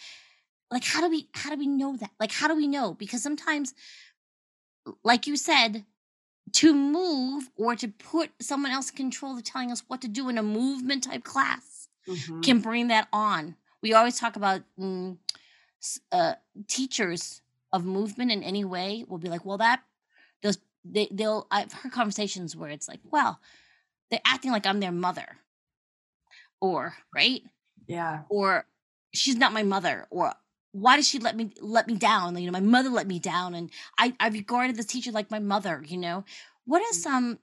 Like, 0.69 0.83
how 0.83 1.01
do 1.01 1.09
we 1.09 1.27
how 1.33 1.49
do 1.49 1.57
we 1.57 1.67
know 1.67 1.97
that? 1.97 2.11
Like, 2.19 2.31
how 2.31 2.47
do 2.47 2.55
we 2.55 2.67
know? 2.67 2.93
Because 2.93 3.23
sometimes, 3.23 3.73
like 5.03 5.27
you 5.27 5.35
said, 5.35 5.85
to 6.53 6.73
move 6.73 7.49
or 7.55 7.75
to 7.75 7.87
put 7.87 8.31
someone 8.39 8.71
else 8.71 8.89
in 8.91 8.97
control 8.97 9.35
of 9.35 9.43
telling 9.43 9.71
us 9.71 9.83
what 9.87 10.01
to 10.01 10.07
do 10.07 10.29
in 10.29 10.37
a 10.37 10.43
movement 10.43 11.03
type 11.03 11.23
class 11.23 11.87
mm-hmm. 12.07 12.41
can 12.41 12.59
bring 12.59 12.87
that 12.87 13.07
on. 13.11 13.55
We 13.81 13.93
always 13.93 14.19
talk 14.19 14.35
about 14.35 14.61
mm, 14.79 15.17
uh, 16.11 16.33
teachers 16.67 17.41
of 17.71 17.85
movement 17.85 18.31
in 18.31 18.43
any 18.43 18.63
way 18.63 19.05
will 19.07 19.17
be 19.17 19.29
like, 19.29 19.43
well, 19.43 19.57
that 19.57 19.81
those 20.43 20.59
they 20.85 21.07
they'll 21.11 21.47
I've 21.49 21.73
heard 21.73 21.91
conversations 21.91 22.55
where 22.55 22.69
it's 22.69 22.87
like, 22.87 22.99
well, 23.09 23.39
they're 24.09 24.21
acting 24.25 24.51
like 24.51 24.67
I'm 24.67 24.79
their 24.79 24.91
mother, 24.91 25.37
or 26.63 26.95
right, 27.13 27.41
yeah, 27.87 28.21
or 28.29 28.65
she's 29.13 29.35
not 29.35 29.53
my 29.53 29.63
mother, 29.63 30.07
or 30.09 30.33
why 30.71 30.95
does 30.95 31.07
she 31.07 31.19
let 31.19 31.35
me 31.35 31.51
let 31.59 31.87
me 31.87 31.95
down? 31.95 32.37
You 32.37 32.45
know, 32.45 32.59
my 32.59 32.59
mother 32.59 32.89
let 32.89 33.07
me 33.07 33.19
down, 33.19 33.53
and 33.53 33.69
I 33.97 34.13
I 34.19 34.29
regarded 34.29 34.77
this 34.77 34.85
teacher 34.85 35.11
like 35.11 35.29
my 35.29 35.39
mother. 35.39 35.83
You 35.85 35.97
know, 35.97 36.23
what 36.65 36.81
are 36.81 36.95
mm. 36.95 37.01
some 37.01 37.39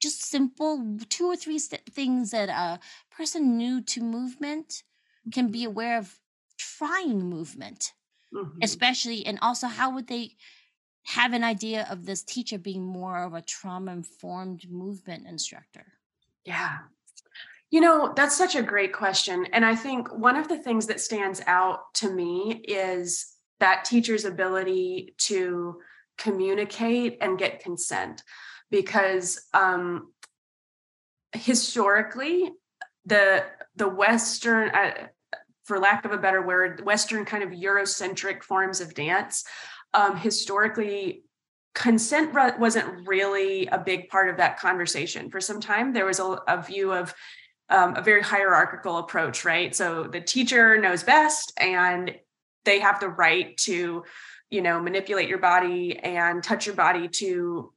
just 0.00 0.24
simple 0.24 0.98
two 1.08 1.26
or 1.26 1.36
three 1.36 1.58
st- 1.58 1.86
things 1.92 2.30
that 2.30 2.48
a 2.48 2.80
person 3.16 3.56
new 3.56 3.80
to 3.82 4.00
movement 4.00 4.82
can 5.32 5.48
be 5.50 5.64
aware 5.64 5.98
of 5.98 6.18
trying 6.58 7.22
movement 7.22 7.92
mm-hmm. 8.34 8.58
especially 8.62 9.24
and 9.24 9.38
also 9.40 9.66
how 9.66 9.94
would 9.94 10.08
they 10.08 10.32
have 11.04 11.32
an 11.32 11.44
idea 11.44 11.86
of 11.90 12.06
this 12.06 12.22
teacher 12.22 12.58
being 12.58 12.82
more 12.84 13.22
of 13.22 13.34
a 13.34 13.42
trauma 13.42 13.92
informed 13.92 14.68
movement 14.68 15.26
instructor 15.26 15.86
yeah 16.44 16.78
you 17.72 17.80
know 17.80 18.12
that's 18.14 18.36
such 18.36 18.54
a 18.54 18.62
great 18.62 18.92
question 18.92 19.46
and 19.52 19.64
i 19.64 19.74
think 19.74 20.12
one 20.16 20.36
of 20.36 20.46
the 20.46 20.58
things 20.58 20.86
that 20.86 21.00
stands 21.00 21.40
out 21.48 21.92
to 21.94 22.08
me 22.08 22.62
is 22.68 23.34
that 23.58 23.84
teacher's 23.84 24.24
ability 24.24 25.14
to 25.18 25.80
communicate 26.18 27.18
and 27.20 27.38
get 27.38 27.62
consent 27.62 28.22
because 28.70 29.48
um, 29.54 30.12
historically 31.32 32.52
the 33.06 33.44
the 33.74 33.88
western 33.88 34.68
uh, 34.70 34.92
for 35.64 35.78
lack 35.78 36.04
of 36.04 36.12
a 36.12 36.18
better 36.18 36.42
word, 36.42 36.84
Western 36.84 37.24
kind 37.24 37.42
of 37.42 37.50
Eurocentric 37.50 38.42
forms 38.42 38.80
of 38.80 38.94
dance, 38.94 39.44
um, 39.94 40.16
historically, 40.16 41.22
consent 41.74 42.34
wasn't 42.58 43.06
really 43.06 43.66
a 43.68 43.78
big 43.78 44.08
part 44.08 44.28
of 44.28 44.36
that 44.36 44.58
conversation. 44.58 45.30
For 45.30 45.40
some 45.40 45.60
time, 45.60 45.92
there 45.92 46.04
was 46.04 46.18
a, 46.18 46.38
a 46.48 46.62
view 46.62 46.92
of 46.92 47.14
um, 47.68 47.96
a 47.96 48.02
very 48.02 48.22
hierarchical 48.22 48.98
approach, 48.98 49.44
right? 49.44 49.74
So 49.74 50.04
the 50.04 50.20
teacher 50.20 50.78
knows 50.78 51.02
best, 51.02 51.52
and 51.58 52.14
they 52.64 52.80
have 52.80 53.00
the 53.00 53.08
right 53.08 53.56
to, 53.58 54.04
you 54.50 54.60
know, 54.62 54.80
manipulate 54.80 55.28
your 55.28 55.38
body 55.38 55.98
and 55.98 56.42
touch 56.42 56.66
your 56.66 56.74
body 56.74 57.08
to 57.08 57.72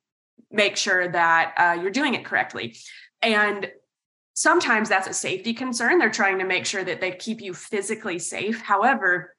make 0.52 0.78
sure 0.78 1.08
that 1.08 1.54
uh, 1.58 1.82
you're 1.82 1.92
doing 1.92 2.14
it 2.14 2.26
correctly. 2.26 2.76
And 3.22 3.72
sometimes 4.34 4.90
that's 4.90 5.08
a 5.08 5.14
safety 5.14 5.54
concern. 5.54 5.98
They're 5.98 6.10
trying 6.10 6.40
to 6.40 6.46
make 6.46 6.66
sure 6.66 6.84
that 6.84 7.02
they 7.02 7.12
keep 7.12 7.42
you 7.42 7.54
physically 7.54 8.20
safe. 8.20 8.62
However, 8.62 9.35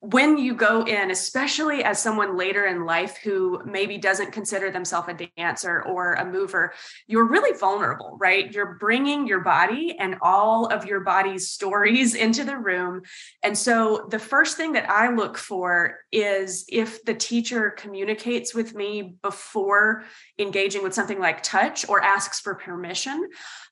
when 0.00 0.38
you 0.38 0.54
go 0.54 0.82
in, 0.82 1.10
especially 1.10 1.84
as 1.84 2.00
someone 2.00 2.34
later 2.34 2.64
in 2.64 2.86
life 2.86 3.18
who 3.18 3.60
maybe 3.66 3.98
doesn't 3.98 4.32
consider 4.32 4.70
themselves 4.70 5.08
a 5.10 5.28
dancer 5.36 5.82
or 5.82 6.14
a 6.14 6.24
mover, 6.24 6.72
you're 7.06 7.28
really 7.28 7.56
vulnerable, 7.58 8.16
right? 8.18 8.50
You're 8.50 8.78
bringing 8.80 9.26
your 9.26 9.40
body 9.40 9.96
and 9.98 10.16
all 10.22 10.66
of 10.66 10.86
your 10.86 11.00
body's 11.00 11.50
stories 11.50 12.14
into 12.14 12.44
the 12.44 12.56
room. 12.56 13.02
And 13.42 13.56
so 13.56 14.06
the 14.10 14.18
first 14.18 14.56
thing 14.56 14.72
that 14.72 14.88
I 14.88 15.14
look 15.14 15.36
for 15.36 15.98
is 16.10 16.64
if 16.68 17.04
the 17.04 17.14
teacher 17.14 17.70
communicates 17.70 18.54
with 18.54 18.74
me 18.74 19.16
before 19.22 20.04
engaging 20.38 20.82
with 20.82 20.94
something 20.94 21.20
like 21.20 21.42
touch 21.42 21.86
or 21.86 22.02
asks 22.02 22.40
for 22.40 22.54
permission. 22.54 23.28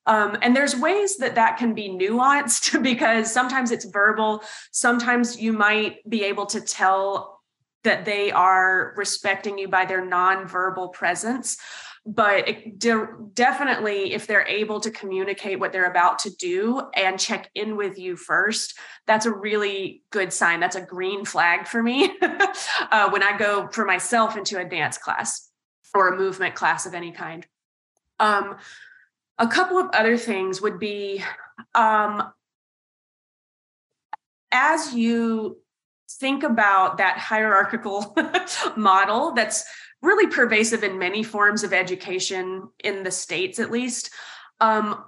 Um, 0.08 0.38
and 0.40 0.56
there's 0.56 0.74
ways 0.74 1.18
that 1.18 1.34
that 1.34 1.58
can 1.58 1.74
be 1.74 1.90
nuanced 1.90 2.82
because 2.82 3.32
sometimes 3.32 3.70
it's 3.70 3.84
verbal, 3.84 4.42
sometimes 4.72 5.40
you 5.40 5.52
might 5.52 6.08
be 6.08 6.24
able 6.24 6.46
to 6.46 6.60
tell 6.60 7.42
that 7.84 8.04
they 8.04 8.32
are 8.32 8.94
respecting 8.96 9.58
you 9.58 9.68
by 9.68 9.84
their 9.84 10.04
nonverbal 10.04 10.92
presence. 10.92 11.58
But 12.06 12.78
de- 12.78 13.08
definitely, 13.34 14.14
if 14.14 14.26
they're 14.26 14.46
able 14.46 14.80
to 14.80 14.90
communicate 14.90 15.60
what 15.60 15.72
they're 15.72 15.90
about 15.90 16.20
to 16.20 16.30
do 16.30 16.82
and 16.94 17.20
check 17.20 17.50
in 17.54 17.76
with 17.76 17.98
you 17.98 18.16
first, 18.16 18.78
that's 19.06 19.26
a 19.26 19.32
really 19.32 20.02
good 20.10 20.32
sign. 20.32 20.58
That's 20.58 20.76
a 20.76 20.80
green 20.80 21.26
flag 21.26 21.66
for 21.66 21.82
me 21.82 22.10
uh, 22.22 23.10
when 23.10 23.22
I 23.22 23.36
go 23.36 23.68
for 23.68 23.84
myself 23.84 24.38
into 24.38 24.58
a 24.58 24.64
dance 24.64 24.96
class 24.96 25.50
or 25.94 26.08
a 26.08 26.16
movement 26.16 26.54
class 26.54 26.86
of 26.86 26.94
any 26.94 27.12
kind. 27.12 27.46
Um, 28.18 28.56
a 29.38 29.46
couple 29.46 29.78
of 29.78 29.88
other 29.92 30.16
things 30.16 30.60
would 30.60 30.78
be 30.78 31.22
um, 31.74 32.32
as 34.50 34.94
you 34.94 35.58
think 36.10 36.42
about 36.42 36.98
that 36.98 37.18
hierarchical 37.18 38.16
model 38.76 39.32
that's 39.32 39.64
really 40.02 40.26
pervasive 40.26 40.82
in 40.82 40.98
many 40.98 41.22
forms 41.22 41.62
of 41.62 41.72
education 41.72 42.68
in 42.82 43.02
the 43.02 43.10
states 43.10 43.58
at 43.58 43.70
least 43.70 44.10
um, 44.60 45.04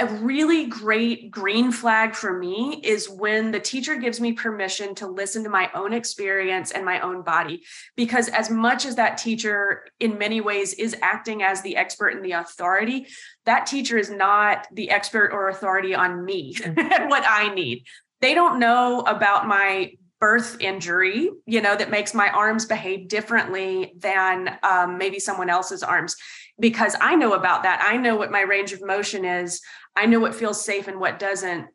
a 0.00 0.06
really 0.06 0.66
great 0.66 1.30
green 1.30 1.72
flag 1.72 2.14
for 2.14 2.38
me 2.38 2.80
is 2.82 3.08
when 3.08 3.50
the 3.50 3.60
teacher 3.60 3.96
gives 3.96 4.20
me 4.20 4.32
permission 4.32 4.94
to 4.96 5.06
listen 5.06 5.44
to 5.44 5.50
my 5.50 5.70
own 5.74 5.92
experience 5.92 6.70
and 6.70 6.84
my 6.84 7.00
own 7.00 7.22
body. 7.22 7.62
Because 7.96 8.28
as 8.28 8.50
much 8.50 8.86
as 8.86 8.96
that 8.96 9.18
teacher, 9.18 9.86
in 10.00 10.18
many 10.18 10.40
ways, 10.40 10.74
is 10.74 10.96
acting 11.02 11.42
as 11.42 11.62
the 11.62 11.76
expert 11.76 12.10
and 12.10 12.24
the 12.24 12.32
authority, 12.32 13.06
that 13.44 13.66
teacher 13.66 13.98
is 13.98 14.10
not 14.10 14.66
the 14.72 14.90
expert 14.90 15.30
or 15.32 15.48
authority 15.48 15.94
on 15.94 16.24
me 16.24 16.56
and 16.64 17.10
what 17.10 17.24
I 17.26 17.52
need. 17.54 17.84
They 18.20 18.34
don't 18.34 18.58
know 18.58 19.00
about 19.00 19.46
my 19.46 19.92
birth 20.18 20.56
injury, 20.60 21.30
you 21.44 21.60
know, 21.60 21.76
that 21.76 21.90
makes 21.90 22.14
my 22.14 22.30
arms 22.30 22.64
behave 22.64 23.08
differently 23.08 23.92
than 23.98 24.58
um, 24.62 24.96
maybe 24.96 25.18
someone 25.18 25.50
else's 25.50 25.82
arms 25.82 26.16
because 26.58 26.96
I 27.00 27.16
know 27.16 27.34
about 27.34 27.62
that. 27.64 27.84
I 27.86 27.96
know 27.96 28.16
what 28.16 28.30
my 28.30 28.40
range 28.40 28.72
of 28.72 28.84
motion 28.84 29.24
is. 29.24 29.60
I 29.94 30.06
know 30.06 30.20
what 30.20 30.34
feels 30.34 30.64
safe 30.64 30.88
and 30.88 31.00
what 31.00 31.18
doesn't, 31.18 31.66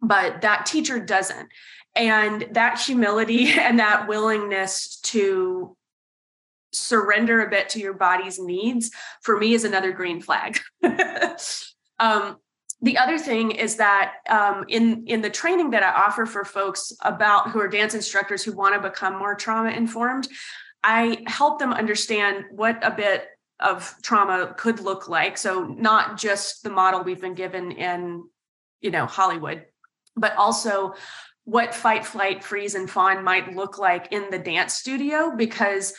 but 0.00 0.42
that 0.42 0.66
teacher 0.66 0.98
doesn't. 0.98 1.48
And 1.94 2.46
that 2.52 2.80
humility 2.80 3.50
and 3.58 3.78
that 3.78 4.08
willingness 4.08 5.00
to 5.02 5.76
surrender 6.72 7.42
a 7.42 7.50
bit 7.50 7.68
to 7.70 7.80
your 7.80 7.94
body's 7.94 8.38
needs 8.38 8.90
for 9.22 9.38
me 9.38 9.54
is 9.54 9.64
another 9.64 9.92
green 9.92 10.20
flag 10.20 10.60
um, 11.98 12.36
the 12.82 12.96
other 12.96 13.18
thing 13.18 13.50
is 13.50 13.76
that 13.76 14.14
um, 14.28 14.64
in 14.68 15.04
in 15.06 15.20
the 15.20 15.30
training 15.30 15.70
that 15.70 15.82
i 15.82 15.90
offer 15.90 16.26
for 16.26 16.44
folks 16.44 16.92
about 17.02 17.50
who 17.50 17.60
are 17.60 17.68
dance 17.68 17.94
instructors 17.94 18.44
who 18.44 18.52
want 18.52 18.72
to 18.74 18.88
become 18.88 19.18
more 19.18 19.34
trauma 19.34 19.70
informed 19.70 20.28
i 20.84 21.18
help 21.26 21.58
them 21.58 21.72
understand 21.72 22.44
what 22.52 22.78
a 22.82 22.90
bit 22.92 23.24
of 23.60 23.94
trauma 24.02 24.54
could 24.56 24.80
look 24.80 25.08
like. 25.08 25.38
So 25.38 25.64
not 25.64 26.18
just 26.18 26.62
the 26.62 26.70
model 26.70 27.02
we've 27.02 27.20
been 27.20 27.34
given 27.34 27.72
in 27.72 28.24
you 28.80 28.90
know 28.90 29.06
hollywood 29.06 29.64
but 30.16 30.34
also 30.36 30.94
what 31.44 31.74
fight 31.74 32.04
flight 32.04 32.44
freeze 32.44 32.74
and 32.74 32.90
fawn 32.90 33.24
might 33.24 33.54
look 33.54 33.78
like 33.78 34.12
in 34.12 34.30
the 34.30 34.38
dance 34.38 34.74
studio 34.74 35.34
because 35.36 35.94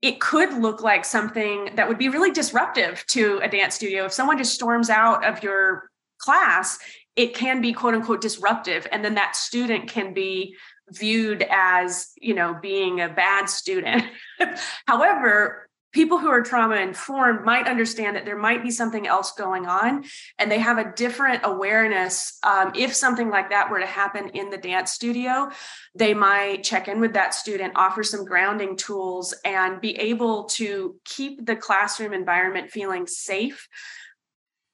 it 0.00 0.20
could 0.20 0.52
look 0.54 0.82
like 0.82 1.04
something 1.04 1.70
that 1.76 1.88
would 1.88 1.98
be 1.98 2.08
really 2.08 2.32
disruptive 2.32 3.04
to 3.06 3.38
a 3.40 3.48
dance 3.48 3.76
studio. 3.76 4.04
If 4.06 4.12
someone 4.12 4.36
just 4.36 4.54
storms 4.54 4.90
out 4.90 5.24
of 5.24 5.42
your 5.42 5.90
class 6.18 6.78
it 7.14 7.34
can 7.34 7.60
be 7.60 7.74
quote 7.74 7.94
unquote 7.94 8.22
disruptive. 8.22 8.86
And 8.90 9.04
then 9.04 9.14
that 9.16 9.36
student 9.36 9.88
can 9.88 10.14
be 10.14 10.56
viewed 10.88 11.46
as 11.50 12.08
you 12.16 12.34
know 12.34 12.56
being 12.60 13.00
a 13.00 13.08
bad 13.08 13.48
student. 13.48 14.04
However 14.86 15.68
people 15.92 16.18
who 16.18 16.28
are 16.28 16.42
trauma 16.42 16.76
informed 16.76 17.44
might 17.44 17.68
understand 17.68 18.16
that 18.16 18.24
there 18.24 18.38
might 18.38 18.62
be 18.62 18.70
something 18.70 19.06
else 19.06 19.32
going 19.32 19.66
on 19.66 20.04
and 20.38 20.50
they 20.50 20.58
have 20.58 20.78
a 20.78 20.92
different 20.92 21.40
awareness 21.44 22.38
um, 22.42 22.72
if 22.74 22.94
something 22.94 23.30
like 23.30 23.50
that 23.50 23.70
were 23.70 23.80
to 23.80 23.86
happen 23.86 24.30
in 24.30 24.50
the 24.50 24.58
dance 24.58 24.90
studio 24.90 25.50
they 25.94 26.14
might 26.14 26.64
check 26.64 26.88
in 26.88 27.00
with 27.00 27.12
that 27.12 27.34
student 27.34 27.72
offer 27.76 28.02
some 28.02 28.24
grounding 28.24 28.76
tools 28.76 29.34
and 29.44 29.80
be 29.80 29.96
able 29.98 30.44
to 30.44 30.96
keep 31.04 31.44
the 31.44 31.56
classroom 31.56 32.12
environment 32.12 32.70
feeling 32.70 33.06
safe 33.06 33.68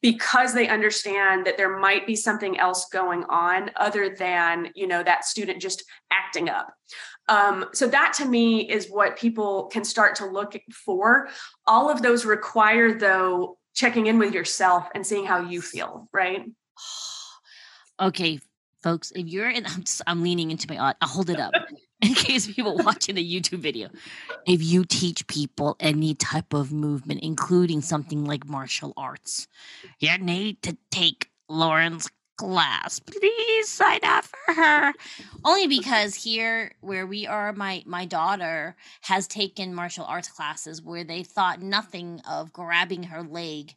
because 0.00 0.54
they 0.54 0.68
understand 0.68 1.44
that 1.46 1.56
there 1.56 1.78
might 1.78 2.06
be 2.06 2.14
something 2.14 2.58
else 2.58 2.88
going 2.92 3.25
on 3.25 3.70
other 3.76 4.14
than 4.14 4.70
you 4.75 4.87
know 4.87 5.02
that 5.02 5.25
student 5.25 5.60
just 5.60 5.84
acting 6.12 6.48
up 6.48 6.72
um, 7.28 7.66
so 7.73 7.87
that 7.88 8.12
to 8.14 8.25
me 8.25 8.68
is 8.68 8.88
what 8.88 9.18
people 9.18 9.66
can 9.66 9.85
start 9.85 10.16
to 10.16 10.26
look 10.26 10.58
for. 10.73 11.28
All 11.66 11.90
of 11.90 12.02
those 12.02 12.25
require, 12.25 12.99
though, 12.99 13.58
checking 13.75 14.06
in 14.06 14.18
with 14.18 14.35
yourself 14.35 14.88
and 14.94 15.06
seeing 15.06 15.25
how 15.25 15.40
you 15.40 15.62
feel, 15.62 16.08
right? 16.12 16.44
Okay, 18.00 18.38
folks, 18.80 19.11
if 19.16 19.26
you're 19.26 19.50
in, 19.50 19.66
I'm, 19.66 19.82
just, 19.82 20.02
I'm 20.06 20.23
leaning 20.23 20.52
into 20.52 20.68
my, 20.68 20.94
I'll 21.00 21.08
hold 21.08 21.30
it 21.30 21.40
up 21.40 21.52
in 22.00 22.14
case 22.14 22.47
people 22.47 22.76
watching 22.76 23.16
the 23.16 23.40
YouTube 23.40 23.58
video. 23.58 23.88
If 24.47 24.62
you 24.62 24.85
teach 24.85 25.26
people 25.26 25.76
any 25.80 26.14
type 26.14 26.54
of 26.54 26.73
movement, 26.73 27.20
including 27.25 27.80
something 27.80 28.25
like 28.25 28.47
martial 28.47 28.92
arts, 28.97 29.49
you 29.99 30.16
need 30.18 30.62
to 30.62 30.76
take 30.92 31.30
Lauren's 31.49 32.08
class. 32.38 33.00
Please 33.00 33.68
sign 33.68 34.00
up 34.02 34.25
for 34.25 34.54
her. 34.54 34.95
Only 35.45 35.66
because 35.66 36.14
here 36.14 36.73
where 36.80 37.07
we 37.07 37.26
are, 37.26 37.52
my 37.52 37.83
my 37.85 38.07
daughter 38.07 38.76
has 39.02 39.26
taken 39.26 39.75
martial 39.75 40.04
arts 40.04 40.28
classes 40.28 40.80
where 40.80 41.04
they 41.04 41.23
thought 41.23 41.61
nothing 41.61 42.23
of 42.28 42.52
grabbing 42.52 43.04
her 43.04 43.23
leg 43.23 43.75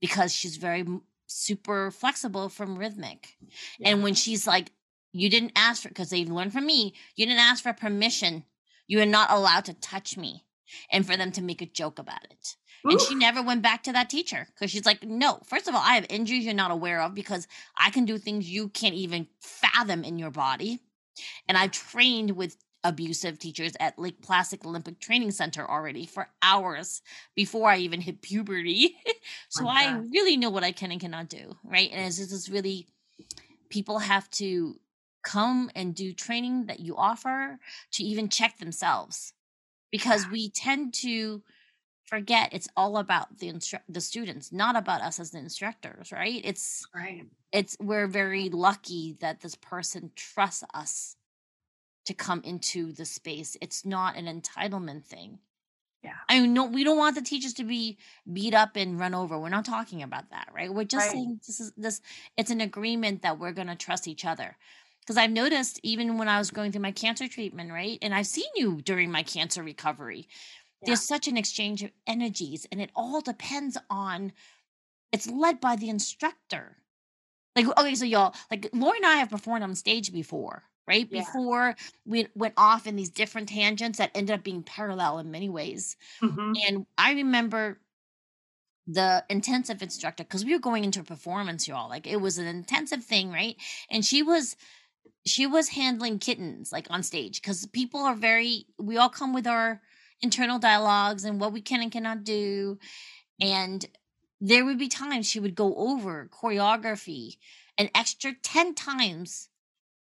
because 0.00 0.34
she's 0.34 0.56
very 0.56 0.84
super 1.26 1.90
flexible 1.90 2.48
from 2.48 2.78
rhythmic. 2.78 3.36
Yeah. 3.78 3.90
And 3.90 4.02
when 4.02 4.14
she's 4.14 4.46
like, 4.46 4.72
you 5.12 5.30
didn't 5.30 5.52
ask 5.56 5.82
for 5.82 5.88
because 5.88 6.10
they 6.10 6.24
learned 6.24 6.52
from 6.52 6.66
me, 6.66 6.94
you 7.16 7.24
didn't 7.26 7.40
ask 7.40 7.62
for 7.62 7.72
permission. 7.72 8.44
You 8.86 9.00
are 9.00 9.06
not 9.06 9.30
allowed 9.30 9.64
to 9.66 9.74
touch 9.74 10.16
me. 10.16 10.44
And 10.92 11.04
for 11.04 11.16
them 11.16 11.32
to 11.32 11.42
make 11.42 11.62
a 11.62 11.66
joke 11.66 11.98
about 11.98 12.24
it. 12.30 12.54
And 12.84 13.00
she 13.00 13.14
never 13.14 13.42
went 13.42 13.62
back 13.62 13.82
to 13.84 13.92
that 13.92 14.10
teacher 14.10 14.46
because 14.54 14.70
she's 14.70 14.86
like, 14.86 15.04
no, 15.04 15.40
first 15.46 15.68
of 15.68 15.74
all, 15.74 15.82
I 15.84 15.94
have 15.94 16.06
injuries 16.08 16.44
you're 16.44 16.54
not 16.54 16.70
aware 16.70 17.00
of 17.02 17.14
because 17.14 17.46
I 17.78 17.90
can 17.90 18.04
do 18.04 18.18
things 18.18 18.50
you 18.50 18.68
can't 18.68 18.94
even 18.94 19.26
fathom 19.40 20.04
in 20.04 20.18
your 20.18 20.30
body. 20.30 20.80
And 21.48 21.58
I've 21.58 21.72
trained 21.72 22.32
with 22.32 22.56
abusive 22.82 23.38
teachers 23.38 23.72
at 23.78 23.98
Lake 23.98 24.22
Placid 24.22 24.64
Olympic 24.64 25.00
Training 25.00 25.32
Center 25.32 25.68
already 25.68 26.06
for 26.06 26.28
hours 26.42 27.02
before 27.34 27.68
I 27.68 27.78
even 27.78 28.00
hit 28.00 28.22
puberty. 28.22 28.96
so 29.48 29.64
okay. 29.64 29.72
I 29.72 29.98
really 30.10 30.36
know 30.36 30.50
what 30.50 30.64
I 30.64 30.72
can 30.72 30.90
and 30.90 31.00
cannot 31.00 31.28
do. 31.28 31.56
Right. 31.64 31.90
And 31.92 32.06
it's 32.06 32.16
just 32.16 32.30
this 32.30 32.48
really, 32.48 32.86
people 33.68 33.98
have 33.98 34.30
to 34.30 34.76
come 35.22 35.70
and 35.74 35.94
do 35.94 36.14
training 36.14 36.66
that 36.66 36.80
you 36.80 36.96
offer 36.96 37.58
to 37.92 38.02
even 38.02 38.28
check 38.28 38.58
themselves 38.58 39.34
because 39.90 40.26
we 40.28 40.48
tend 40.48 40.94
to 40.94 41.42
forget 42.10 42.50
it's 42.52 42.68
all 42.76 42.98
about 42.98 43.38
the 43.38 43.50
instru- 43.50 43.80
the 43.88 44.00
students 44.00 44.52
not 44.52 44.76
about 44.76 45.00
us 45.00 45.20
as 45.20 45.30
the 45.30 45.38
instructors 45.38 46.10
right? 46.10 46.40
It's 46.44 46.84
right. 46.94 47.24
it's 47.52 47.76
we're 47.80 48.08
very 48.08 48.50
lucky 48.50 49.16
that 49.20 49.40
this 49.40 49.54
person 49.54 50.10
trusts 50.16 50.64
us 50.74 51.16
to 52.06 52.14
come 52.14 52.40
into 52.44 52.92
the 52.92 53.04
space. 53.04 53.56
It's 53.60 53.86
not 53.86 54.16
an 54.16 54.26
entitlement 54.26 55.04
thing. 55.04 55.38
Yeah. 56.02 56.16
I 56.28 56.40
mean 56.40 56.52
no 56.52 56.64
we 56.64 56.82
don't 56.82 56.98
want 56.98 57.14
the 57.14 57.22
teachers 57.22 57.54
to 57.54 57.64
be 57.64 57.98
beat 58.30 58.54
up 58.54 58.74
and 58.74 58.98
run 58.98 59.14
over. 59.14 59.38
We're 59.38 59.48
not 59.48 59.64
talking 59.64 60.02
about 60.02 60.30
that 60.30 60.48
right? 60.52 60.74
We're 60.74 60.84
just 60.84 61.06
right. 61.06 61.12
saying 61.12 61.40
this 61.46 61.60
is 61.60 61.72
this 61.76 62.00
it's 62.36 62.50
an 62.50 62.60
agreement 62.60 63.22
that 63.22 63.38
we're 63.38 63.52
going 63.52 63.68
to 63.68 63.76
trust 63.76 64.08
each 64.08 64.24
other. 64.24 64.56
Because 65.00 65.16
I've 65.16 65.30
noticed 65.30 65.80
even 65.82 66.18
when 66.18 66.28
I 66.28 66.38
was 66.38 66.50
going 66.50 66.72
through 66.72 66.82
my 66.82 66.92
cancer 66.92 67.26
treatment, 67.26 67.72
right? 67.72 67.98
And 68.02 68.14
I've 68.14 68.26
seen 68.26 68.50
you 68.54 68.80
during 68.82 69.10
my 69.10 69.22
cancer 69.22 69.62
recovery 69.62 70.28
there's 70.82 71.02
such 71.02 71.28
an 71.28 71.36
exchange 71.36 71.82
of 71.82 71.90
energies, 72.06 72.66
and 72.70 72.80
it 72.80 72.90
all 72.94 73.20
depends 73.20 73.76
on 73.88 74.32
it's 75.12 75.28
led 75.28 75.60
by 75.60 75.76
the 75.76 75.88
instructor. 75.88 76.76
Like, 77.56 77.66
okay, 77.78 77.94
so 77.94 78.04
y'all, 78.04 78.34
like 78.50 78.70
Lori 78.72 78.98
and 78.98 79.06
I 79.06 79.16
have 79.16 79.30
performed 79.30 79.64
on 79.64 79.74
stage 79.74 80.12
before, 80.12 80.62
right? 80.86 81.08
Yeah. 81.10 81.20
Before 81.20 81.76
we 82.06 82.28
went 82.34 82.54
off 82.56 82.86
in 82.86 82.96
these 82.96 83.10
different 83.10 83.48
tangents 83.48 83.98
that 83.98 84.12
ended 84.14 84.34
up 84.34 84.44
being 84.44 84.62
parallel 84.62 85.18
in 85.18 85.30
many 85.30 85.48
ways. 85.48 85.96
Mm-hmm. 86.22 86.52
And 86.68 86.86
I 86.96 87.14
remember 87.14 87.78
the 88.86 89.24
intensive 89.28 89.82
instructor 89.82 90.24
because 90.24 90.44
we 90.44 90.52
were 90.52 90.60
going 90.60 90.82
into 90.82 91.00
a 91.00 91.04
performance 91.04 91.68
y'all 91.68 91.88
like 91.88 92.08
it 92.08 92.20
was 92.20 92.38
an 92.38 92.46
intensive 92.46 93.04
thing 93.04 93.30
right 93.30 93.56
and 93.88 94.04
she 94.04 94.22
was 94.22 94.56
she 95.24 95.46
was 95.46 95.68
handling 95.68 96.18
kittens 96.18 96.72
like 96.72 96.86
on 96.90 97.02
stage 97.02 97.40
because 97.40 97.66
people 97.66 98.00
are 98.00 98.16
very 98.16 98.66
we 98.78 98.96
all 98.96 99.08
come 99.08 99.32
with 99.32 99.46
our 99.46 99.80
internal 100.22 100.58
dialogues 100.58 101.24
and 101.24 101.40
what 101.40 101.52
we 101.52 101.60
can 101.60 101.82
and 101.82 101.92
cannot 101.92 102.24
do. 102.24 102.78
And 103.40 103.84
there 104.40 104.64
would 104.64 104.78
be 104.78 104.88
times 104.88 105.26
she 105.26 105.40
would 105.40 105.54
go 105.54 105.74
over 105.76 106.28
choreography 106.32 107.36
an 107.78 107.90
extra 107.94 108.34
10 108.42 108.74
times 108.74 109.48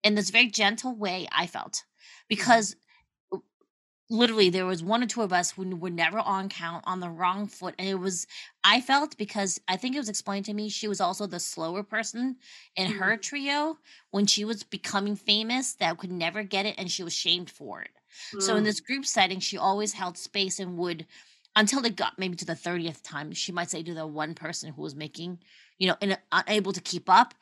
in 0.03 0.15
this 0.15 0.29
very 0.29 0.47
gentle 0.47 0.95
way, 0.95 1.27
I 1.31 1.47
felt, 1.47 1.73
mm-hmm. 1.73 2.25
because 2.29 2.75
literally 4.09 4.49
there 4.49 4.65
was 4.65 4.83
one 4.83 5.03
or 5.03 5.05
two 5.05 5.21
of 5.21 5.33
us 5.33 5.51
who 5.51 5.75
were 5.75 5.89
never 5.89 6.19
on 6.19 6.47
count 6.47 6.83
on 6.87 6.99
the 6.99 7.09
wrong 7.09 7.45
foot 7.45 7.75
and 7.77 7.89
it 7.89 7.99
was 7.99 8.25
i 8.63 8.79
felt 8.79 9.17
because 9.17 9.59
i 9.67 9.75
think 9.75 9.95
it 9.95 9.99
was 9.99 10.07
explained 10.07 10.45
to 10.45 10.53
me 10.53 10.69
she 10.69 10.87
was 10.87 11.01
also 11.01 11.27
the 11.27 11.39
slower 11.39 11.83
person 11.83 12.37
in 12.77 12.87
mm-hmm. 12.87 12.99
her 12.99 13.17
trio 13.17 13.77
when 14.11 14.25
she 14.25 14.45
was 14.45 14.63
becoming 14.63 15.15
famous 15.15 15.73
that 15.73 15.97
could 15.97 16.11
never 16.11 16.41
get 16.41 16.65
it 16.65 16.75
and 16.77 16.89
she 16.89 17.03
was 17.03 17.13
shamed 17.13 17.49
for 17.49 17.81
it 17.81 17.89
so 18.39 18.55
in 18.55 18.63
mm. 18.63 18.65
this 18.65 18.79
group 18.79 19.05
setting, 19.05 19.39
she 19.39 19.57
always 19.57 19.93
held 19.93 20.17
space 20.17 20.59
and 20.59 20.77
would, 20.77 21.05
until 21.55 21.81
they 21.81 21.89
got 21.89 22.17
maybe 22.17 22.35
to 22.35 22.45
the 22.45 22.53
30th 22.53 23.01
time, 23.03 23.31
she 23.33 23.51
might 23.51 23.69
say 23.69 23.83
to 23.83 23.93
the 23.93 24.07
one 24.07 24.33
person 24.33 24.73
who 24.73 24.81
was 24.81 24.95
making, 24.95 25.39
you 25.77 25.87
know, 25.87 25.95
and 26.01 26.17
unable 26.31 26.73
to 26.73 26.81
keep 26.81 27.09
up. 27.09 27.33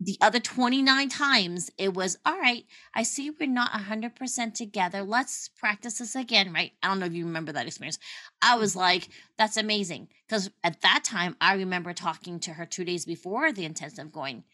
The 0.00 0.16
other 0.20 0.38
29 0.38 1.08
times, 1.08 1.70
it 1.76 1.92
was, 1.92 2.18
all 2.24 2.38
right, 2.38 2.64
I 2.94 3.02
see 3.02 3.30
we're 3.30 3.48
not 3.48 3.72
100% 3.72 4.54
together. 4.54 5.02
Let's 5.02 5.48
practice 5.48 5.98
this 5.98 6.14
again, 6.14 6.52
right? 6.52 6.72
I 6.82 6.88
don't 6.88 7.00
know 7.00 7.06
if 7.06 7.14
you 7.14 7.26
remember 7.26 7.50
that 7.52 7.66
experience. 7.66 7.98
I 8.40 8.56
was 8.56 8.74
mm. 8.74 8.76
like, 8.76 9.08
that's 9.36 9.56
amazing. 9.56 10.08
Because 10.28 10.50
at 10.62 10.82
that 10.82 11.02
time, 11.02 11.36
I 11.40 11.54
remember 11.54 11.92
talking 11.92 12.38
to 12.40 12.52
her 12.52 12.64
two 12.64 12.84
days 12.84 13.04
before 13.04 13.50
the 13.50 13.64
intensive 13.64 14.12
going, 14.12 14.44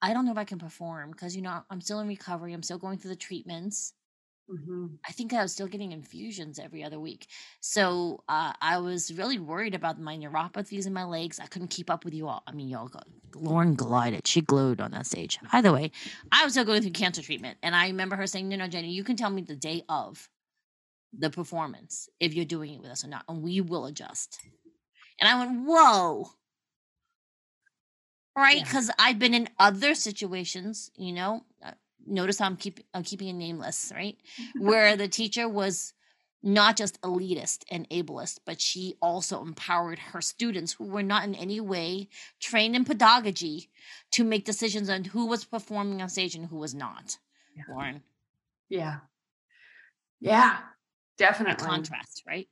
I 0.00 0.12
don't 0.12 0.24
know 0.24 0.32
if 0.32 0.38
I 0.38 0.44
can 0.44 0.58
perform 0.58 1.10
because, 1.10 1.34
you 1.34 1.42
know, 1.42 1.62
I'm 1.68 1.80
still 1.80 1.98
in 1.98 2.06
recovery. 2.06 2.52
I'm 2.52 2.62
still 2.62 2.78
going 2.78 2.98
through 2.98 3.10
the 3.10 3.16
treatments. 3.16 3.94
Mm-hmm. 4.50 4.86
I 5.06 5.12
think 5.12 5.34
I 5.34 5.42
was 5.42 5.52
still 5.52 5.66
getting 5.66 5.92
infusions 5.92 6.58
every 6.58 6.82
other 6.82 6.98
week. 6.98 7.26
So 7.60 8.24
uh, 8.28 8.54
I 8.62 8.78
was 8.78 9.12
really 9.12 9.38
worried 9.38 9.74
about 9.74 10.00
my 10.00 10.16
neuropathies 10.16 10.86
in 10.86 10.94
my 10.94 11.04
legs. 11.04 11.38
I 11.38 11.46
couldn't 11.46 11.68
keep 11.68 11.90
up 11.90 12.04
with 12.04 12.14
you 12.14 12.28
all. 12.28 12.42
I 12.46 12.52
mean, 12.52 12.68
y'all, 12.68 12.88
got, 12.88 13.06
Lauren 13.34 13.74
glided. 13.74 14.26
She 14.26 14.40
glowed 14.40 14.80
on 14.80 14.92
that 14.92 15.06
stage. 15.06 15.38
Either 15.52 15.72
way, 15.72 15.90
I 16.32 16.44
was 16.44 16.54
still 16.54 16.64
going 16.64 16.80
through 16.80 16.92
cancer 16.92 17.20
treatment. 17.20 17.58
And 17.62 17.76
I 17.76 17.88
remember 17.88 18.16
her 18.16 18.26
saying, 18.26 18.48
No, 18.48 18.56
no, 18.56 18.68
Jenny, 18.68 18.90
you 18.90 19.04
can 19.04 19.16
tell 19.16 19.30
me 19.30 19.42
the 19.42 19.56
day 19.56 19.82
of 19.88 20.28
the 21.16 21.30
performance 21.30 22.08
if 22.18 22.34
you're 22.34 22.44
doing 22.44 22.74
it 22.74 22.80
with 22.80 22.90
us 22.90 23.04
or 23.04 23.08
not, 23.08 23.24
and 23.28 23.42
we 23.42 23.60
will 23.60 23.86
adjust. 23.86 24.38
And 25.20 25.28
I 25.28 25.38
went, 25.38 25.66
Whoa. 25.66 26.30
Right? 28.34 28.62
Because 28.62 28.88
yeah. 28.88 28.94
I've 28.98 29.18
been 29.18 29.34
in 29.34 29.48
other 29.58 29.94
situations, 29.94 30.90
you 30.96 31.12
know, 31.12 31.44
uh, 31.62 31.72
notice 32.06 32.38
how 32.38 32.46
I'm 32.46 32.56
keep 32.56 32.80
I'm 32.94 33.02
keeping 33.02 33.28
it 33.28 33.34
nameless, 33.34 33.92
right? 33.94 34.16
Where 34.58 34.96
the 34.96 35.08
teacher 35.08 35.48
was 35.48 35.92
not 36.42 36.76
just 36.76 37.00
elitist 37.02 37.64
and 37.70 37.88
ableist, 37.90 38.38
but 38.46 38.60
she 38.60 38.94
also 39.02 39.42
empowered 39.42 39.98
her 39.98 40.20
students 40.20 40.72
who 40.72 40.84
were 40.84 41.02
not 41.02 41.24
in 41.24 41.34
any 41.34 41.60
way 41.60 42.08
trained 42.40 42.76
in 42.76 42.84
pedagogy 42.84 43.70
to 44.12 44.22
make 44.22 44.44
decisions 44.44 44.88
on 44.88 45.04
who 45.04 45.26
was 45.26 45.44
performing 45.44 46.00
on 46.00 46.08
stage 46.08 46.34
and 46.34 46.46
who 46.46 46.56
was 46.56 46.74
not. 46.74 47.18
Yeah. 47.56 47.62
Lauren. 47.68 48.02
Yeah. 48.68 48.98
Yeah, 50.20 50.58
definitely. 51.16 51.64
A 51.64 51.68
contrast, 51.68 52.22
right? 52.26 52.48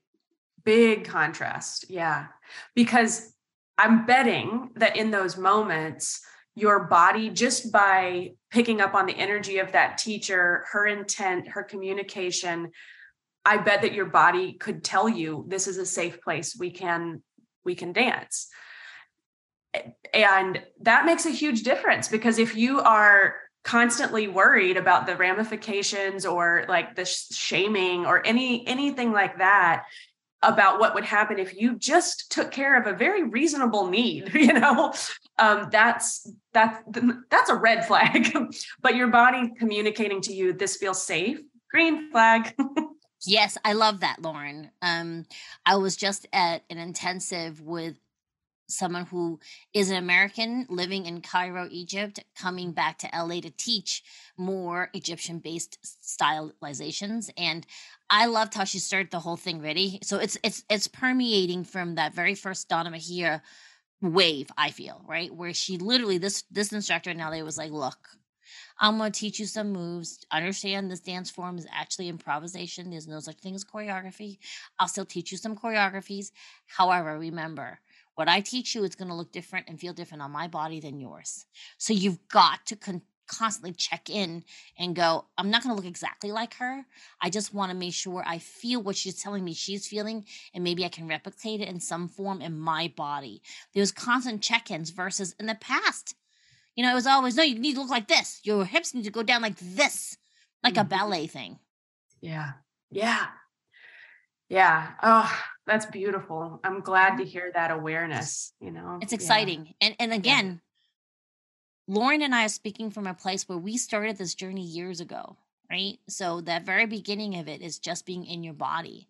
Big 0.64 1.04
contrast. 1.04 1.88
Yeah. 1.88 2.26
Because 2.74 3.32
I'm 3.78 4.06
betting 4.06 4.70
that 4.76 4.96
in 4.96 5.10
those 5.10 5.36
moments, 5.36 6.22
your 6.56 6.84
body, 6.84 7.30
just 7.30 7.70
by 7.70 8.32
picking 8.50 8.80
up 8.80 8.94
on 8.94 9.06
the 9.06 9.16
energy 9.16 9.58
of 9.58 9.72
that 9.72 9.98
teacher, 9.98 10.64
her 10.72 10.86
intent, 10.86 11.48
her 11.48 11.62
communication, 11.62 12.72
I 13.44 13.58
bet 13.58 13.82
that 13.82 13.92
your 13.92 14.06
body 14.06 14.54
could 14.54 14.82
tell 14.82 15.08
you 15.08 15.44
this 15.46 15.68
is 15.68 15.76
a 15.76 15.86
safe 15.86 16.20
place. 16.20 16.56
We 16.58 16.70
can 16.70 17.22
we 17.64 17.74
can 17.74 17.92
dance. 17.92 18.48
And 20.14 20.62
that 20.80 21.04
makes 21.04 21.26
a 21.26 21.30
huge 21.30 21.62
difference 21.62 22.08
because 22.08 22.38
if 22.38 22.56
you 22.56 22.80
are 22.80 23.36
constantly 23.62 24.28
worried 24.28 24.76
about 24.76 25.06
the 25.06 25.16
ramifications 25.16 26.24
or 26.24 26.64
like 26.68 26.94
the 26.94 27.04
shaming 27.04 28.06
or 28.06 28.24
any 28.24 28.66
anything 28.66 29.12
like 29.12 29.38
that 29.38 29.84
about 30.42 30.78
what 30.78 30.94
would 30.94 31.04
happen 31.04 31.40
if 31.40 31.52
you 31.60 31.76
just 31.76 32.30
took 32.30 32.52
care 32.52 32.80
of 32.80 32.86
a 32.86 32.96
very 32.96 33.24
reasonable 33.24 33.88
need 33.88 34.30
you 34.34 34.52
know 34.52 34.94
um, 35.38 35.68
that's 35.72 36.30
that's 36.56 36.82
that's 37.30 37.50
a 37.50 37.54
red 37.54 37.86
flag 37.86 38.34
but 38.80 38.96
your 38.96 39.08
body 39.08 39.52
communicating 39.58 40.20
to 40.20 40.32
you 40.32 40.52
this 40.52 40.76
feels 40.76 41.04
safe 41.06 41.38
green 41.70 42.10
flag 42.10 42.54
Yes, 43.24 43.56
I 43.64 43.72
love 43.72 44.00
that, 44.00 44.22
Lauren. 44.22 44.70
Um, 44.82 45.24
I 45.64 45.76
was 45.76 45.96
just 45.96 46.28
at 46.32 46.62
an 46.70 46.78
intensive 46.78 47.60
with 47.60 47.96
someone 48.68 49.06
who 49.06 49.38
is 49.72 49.90
an 49.90 49.96
American 49.96 50.66
living 50.68 51.06
in 51.06 51.20
Cairo, 51.20 51.68
Egypt, 51.70 52.20
coming 52.36 52.72
back 52.72 52.98
to 52.98 53.10
LA 53.14 53.40
to 53.40 53.50
teach 53.50 54.02
more 54.36 54.90
Egyptian 54.92 55.38
based 55.38 55.78
stylizations. 56.02 57.30
And 57.36 57.66
I 58.10 58.26
loved 58.26 58.54
how 58.54 58.64
she 58.64 58.78
started 58.78 59.10
the 59.10 59.20
whole 59.20 59.36
thing 59.36 59.62
ready. 59.62 59.98
So 60.02 60.18
it's 60.18 60.36
it's 60.42 60.64
it's 60.68 60.88
permeating 60.88 61.64
from 61.64 61.94
that 61.94 62.14
very 62.14 62.34
first 62.34 62.68
Donna 62.68 62.90
Mejia 62.90 63.42
wave, 64.02 64.48
I 64.56 64.70
feel, 64.70 65.02
right? 65.06 65.34
Where 65.34 65.54
she 65.54 65.78
literally 65.78 66.18
this 66.18 66.44
this 66.50 66.72
instructor 66.72 67.10
in 67.10 67.18
LA 67.18 67.40
was 67.42 67.58
like, 67.58 67.70
look, 67.70 67.98
I'm 68.78 68.98
going 68.98 69.12
to 69.12 69.18
teach 69.18 69.38
you 69.38 69.46
some 69.46 69.72
moves. 69.72 70.24
Understand 70.30 70.90
this 70.90 71.00
dance 71.00 71.30
form 71.30 71.58
is 71.58 71.66
actually 71.72 72.08
improvisation. 72.08 72.90
There's 72.90 73.08
no 73.08 73.20
such 73.20 73.38
thing 73.38 73.54
as 73.54 73.64
choreography. 73.64 74.38
I'll 74.78 74.88
still 74.88 75.06
teach 75.06 75.32
you 75.32 75.38
some 75.38 75.56
choreographies. 75.56 76.30
However, 76.66 77.18
remember, 77.18 77.78
what 78.14 78.28
I 78.28 78.40
teach 78.40 78.74
you 78.74 78.84
is 78.84 78.94
going 78.94 79.08
to 79.08 79.14
look 79.14 79.32
different 79.32 79.68
and 79.68 79.80
feel 79.80 79.92
different 79.92 80.22
on 80.22 80.30
my 80.30 80.48
body 80.48 80.80
than 80.80 81.00
yours. 81.00 81.46
So 81.78 81.92
you've 81.92 82.28
got 82.28 82.66
to 82.66 82.76
con- 82.76 83.02
constantly 83.26 83.72
check 83.72 84.10
in 84.10 84.44
and 84.78 84.96
go, 84.96 85.26
I'm 85.36 85.50
not 85.50 85.62
going 85.62 85.74
to 85.74 85.76
look 85.76 85.88
exactly 85.88 86.32
like 86.32 86.54
her. 86.54 86.84
I 87.20 87.30
just 87.30 87.54
want 87.54 87.70
to 87.70 87.76
make 87.76 87.94
sure 87.94 88.22
I 88.26 88.38
feel 88.38 88.82
what 88.82 88.96
she's 88.96 89.22
telling 89.22 89.44
me 89.44 89.54
she's 89.54 89.86
feeling, 89.86 90.24
and 90.54 90.64
maybe 90.64 90.84
I 90.84 90.88
can 90.88 91.08
replicate 91.08 91.60
it 91.60 91.68
in 91.68 91.80
some 91.80 92.08
form 92.08 92.40
in 92.42 92.58
my 92.58 92.92
body. 92.96 93.42
There's 93.74 93.92
constant 93.92 94.42
check 94.42 94.70
ins 94.70 94.90
versus 94.90 95.34
in 95.38 95.46
the 95.46 95.54
past 95.54 96.14
you 96.76 96.84
know, 96.84 96.92
it 96.92 96.94
was 96.94 97.06
always, 97.06 97.36
no, 97.36 97.42
you 97.42 97.58
need 97.58 97.74
to 97.74 97.80
look 97.80 97.90
like 97.90 98.06
this. 98.06 98.40
Your 98.44 98.64
hips 98.64 98.94
need 98.94 99.04
to 99.04 99.10
go 99.10 99.22
down 99.22 99.40
like 99.40 99.56
this, 99.58 100.16
like 100.62 100.74
mm-hmm. 100.74 100.82
a 100.82 100.84
ballet 100.84 101.26
thing. 101.26 101.58
Yeah. 102.20 102.52
Yeah. 102.90 103.26
Yeah. 104.48 104.90
Oh, 105.02 105.32
that's 105.66 105.86
beautiful. 105.86 106.60
I'm 106.62 106.80
glad 106.80 107.16
to 107.16 107.24
hear 107.24 107.50
that 107.54 107.70
awareness, 107.70 108.52
you 108.60 108.70
know. 108.70 108.98
It's 109.00 109.12
exciting. 109.12 109.66
Yeah. 109.66 109.88
And 109.88 109.96
and 109.98 110.12
again, 110.12 110.46
yeah. 110.46 110.65
Lauren 111.88 112.22
and 112.22 112.34
I 112.34 112.44
are 112.44 112.48
speaking 112.48 112.90
from 112.90 113.06
a 113.06 113.14
place 113.14 113.48
where 113.48 113.58
we 113.58 113.76
started 113.76 114.18
this 114.18 114.34
journey 114.34 114.64
years 114.64 115.00
ago, 115.00 115.36
right? 115.70 115.98
So 116.08 116.40
that 116.42 116.66
very 116.66 116.86
beginning 116.86 117.36
of 117.36 117.48
it 117.48 117.62
is 117.62 117.78
just 117.78 118.06
being 118.06 118.24
in 118.26 118.42
your 118.42 118.54
body. 118.54 119.08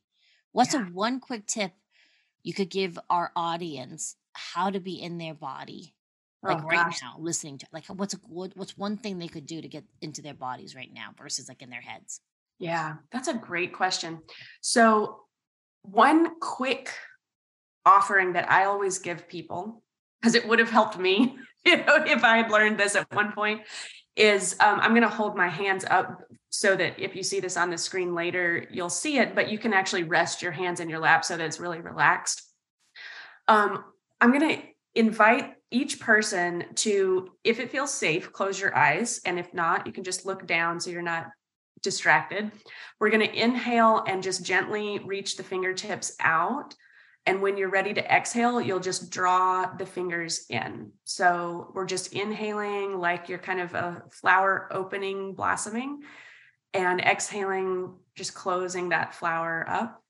What's 0.52 0.74
yeah. 0.74 0.82
a 0.82 0.90
one 0.90 1.20
quick 1.20 1.46
tip 1.46 1.72
you 2.46 2.54
could 2.54 2.70
give 2.70 2.96
our 3.10 3.32
audience 3.34 4.14
how 4.32 4.70
to 4.70 4.78
be 4.78 5.02
in 5.02 5.18
their 5.18 5.34
body 5.34 5.94
like 6.42 6.62
oh, 6.62 6.66
right 6.66 6.86
gosh. 6.86 7.02
now 7.02 7.16
listening 7.18 7.58
to 7.58 7.66
like 7.72 7.86
what's 7.86 8.14
a, 8.14 8.18
what, 8.28 8.52
what's 8.54 8.78
one 8.78 8.96
thing 8.96 9.18
they 9.18 9.26
could 9.26 9.46
do 9.46 9.60
to 9.60 9.66
get 9.66 9.82
into 10.00 10.22
their 10.22 10.34
bodies 10.34 10.76
right 10.76 10.92
now 10.94 11.10
versus 11.18 11.48
like 11.48 11.60
in 11.60 11.70
their 11.70 11.80
heads 11.80 12.20
yeah 12.58 12.94
that's 13.10 13.26
a 13.26 13.34
great 13.34 13.72
question 13.72 14.20
so 14.60 15.22
one 15.82 16.38
quick 16.38 16.92
offering 17.84 18.34
that 18.34 18.50
i 18.50 18.64
always 18.64 18.98
give 18.98 19.28
people 19.28 19.82
because 20.20 20.34
it 20.34 20.46
would 20.46 20.58
have 20.58 20.70
helped 20.70 20.98
me 20.98 21.36
you 21.70 21.76
know 21.78 22.04
if 22.06 22.24
i 22.24 22.38
had 22.38 22.50
learned 22.50 22.78
this 22.78 22.96
at 22.96 23.06
one 23.14 23.32
point 23.32 23.60
is 24.16 24.56
um, 24.60 24.80
i'm 24.80 24.92
going 24.92 25.02
to 25.02 25.08
hold 25.08 25.36
my 25.36 25.48
hands 25.48 25.84
up 25.90 26.20
so 26.50 26.74
that 26.74 26.98
if 26.98 27.14
you 27.14 27.22
see 27.22 27.40
this 27.40 27.56
on 27.56 27.70
the 27.70 27.78
screen 27.78 28.14
later 28.14 28.66
you'll 28.70 28.88
see 28.88 29.18
it 29.18 29.34
but 29.34 29.50
you 29.50 29.58
can 29.58 29.72
actually 29.72 30.04
rest 30.04 30.42
your 30.42 30.52
hands 30.52 30.80
in 30.80 30.88
your 30.88 31.00
lap 31.00 31.24
so 31.24 31.36
that 31.36 31.44
it's 31.44 31.60
really 31.60 31.80
relaxed 31.80 32.42
um, 33.48 33.84
i'm 34.20 34.32
going 34.32 34.56
to 34.56 34.62
invite 34.94 35.56
each 35.70 36.00
person 36.00 36.64
to, 36.76 37.28
if 37.44 37.60
it 37.60 37.70
feels 37.70 37.92
safe, 37.92 38.32
close 38.32 38.60
your 38.60 38.76
eyes. 38.76 39.20
And 39.24 39.38
if 39.38 39.52
not, 39.52 39.86
you 39.86 39.92
can 39.92 40.04
just 40.04 40.24
look 40.24 40.46
down 40.46 40.80
so 40.80 40.90
you're 40.90 41.02
not 41.02 41.26
distracted. 41.82 42.50
We're 42.98 43.10
going 43.10 43.26
to 43.26 43.42
inhale 43.42 44.04
and 44.06 44.22
just 44.22 44.44
gently 44.44 45.00
reach 45.04 45.36
the 45.36 45.42
fingertips 45.42 46.16
out. 46.20 46.74
And 47.26 47.42
when 47.42 47.56
you're 47.56 47.70
ready 47.70 47.92
to 47.92 48.04
exhale, 48.04 48.60
you'll 48.60 48.78
just 48.78 49.10
draw 49.10 49.66
the 49.74 49.84
fingers 49.84 50.46
in. 50.48 50.92
So 51.02 51.72
we're 51.74 51.86
just 51.86 52.12
inhaling 52.12 52.98
like 52.98 53.28
you're 53.28 53.38
kind 53.38 53.60
of 53.60 53.74
a 53.74 54.04
flower 54.12 54.68
opening, 54.70 55.34
blossoming, 55.34 56.02
and 56.72 57.00
exhaling, 57.00 57.94
just 58.14 58.34
closing 58.34 58.90
that 58.90 59.14
flower 59.14 59.66
up. 59.68 60.02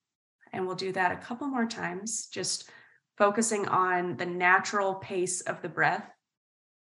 And 0.52 0.66
we'll 0.66 0.76
do 0.76 0.92
that 0.92 1.12
a 1.12 1.16
couple 1.16 1.46
more 1.46 1.66
times, 1.66 2.26
just 2.26 2.70
focusing 3.16 3.66
on 3.66 4.18
the 4.18 4.26
natural 4.26 4.96
pace 4.96 5.40
of 5.40 5.62
the 5.62 5.68
breath. 5.70 6.06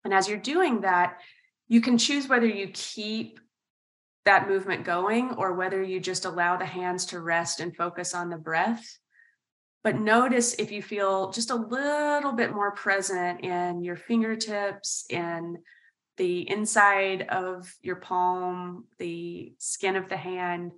And 0.04 0.14
as 0.14 0.28
you're 0.28 0.38
doing 0.38 0.82
that, 0.82 1.18
you 1.66 1.80
can 1.80 1.98
choose 1.98 2.28
whether 2.28 2.46
you 2.46 2.68
keep 2.72 3.40
that 4.24 4.48
movement 4.48 4.84
going 4.84 5.32
or 5.32 5.54
whether 5.54 5.82
you 5.82 5.98
just 5.98 6.24
allow 6.24 6.56
the 6.56 6.66
hands 6.66 7.06
to 7.06 7.20
rest 7.20 7.58
and 7.58 7.76
focus 7.76 8.14
on 8.14 8.30
the 8.30 8.36
breath. 8.36 8.98
But 9.82 9.98
notice 9.98 10.54
if 10.54 10.70
you 10.70 10.82
feel 10.82 11.30
just 11.30 11.50
a 11.50 11.54
little 11.54 12.32
bit 12.32 12.52
more 12.52 12.72
present 12.72 13.40
in 13.40 13.82
your 13.82 13.96
fingertips, 13.96 15.06
in 15.08 15.58
the 16.18 16.48
inside 16.50 17.22
of 17.30 17.74
your 17.80 17.96
palm, 17.96 18.84
the 18.98 19.54
skin 19.58 19.96
of 19.96 20.10
the 20.10 20.18
hand, 20.18 20.72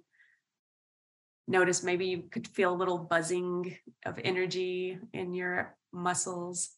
notice 1.48 1.82
maybe 1.82 2.06
you 2.06 2.22
could 2.30 2.46
feel 2.46 2.72
a 2.72 2.76
little 2.76 2.98
buzzing 2.98 3.76
of 4.06 4.20
energy 4.22 4.98
in 5.12 5.34
your 5.34 5.76
muscles. 5.92 6.70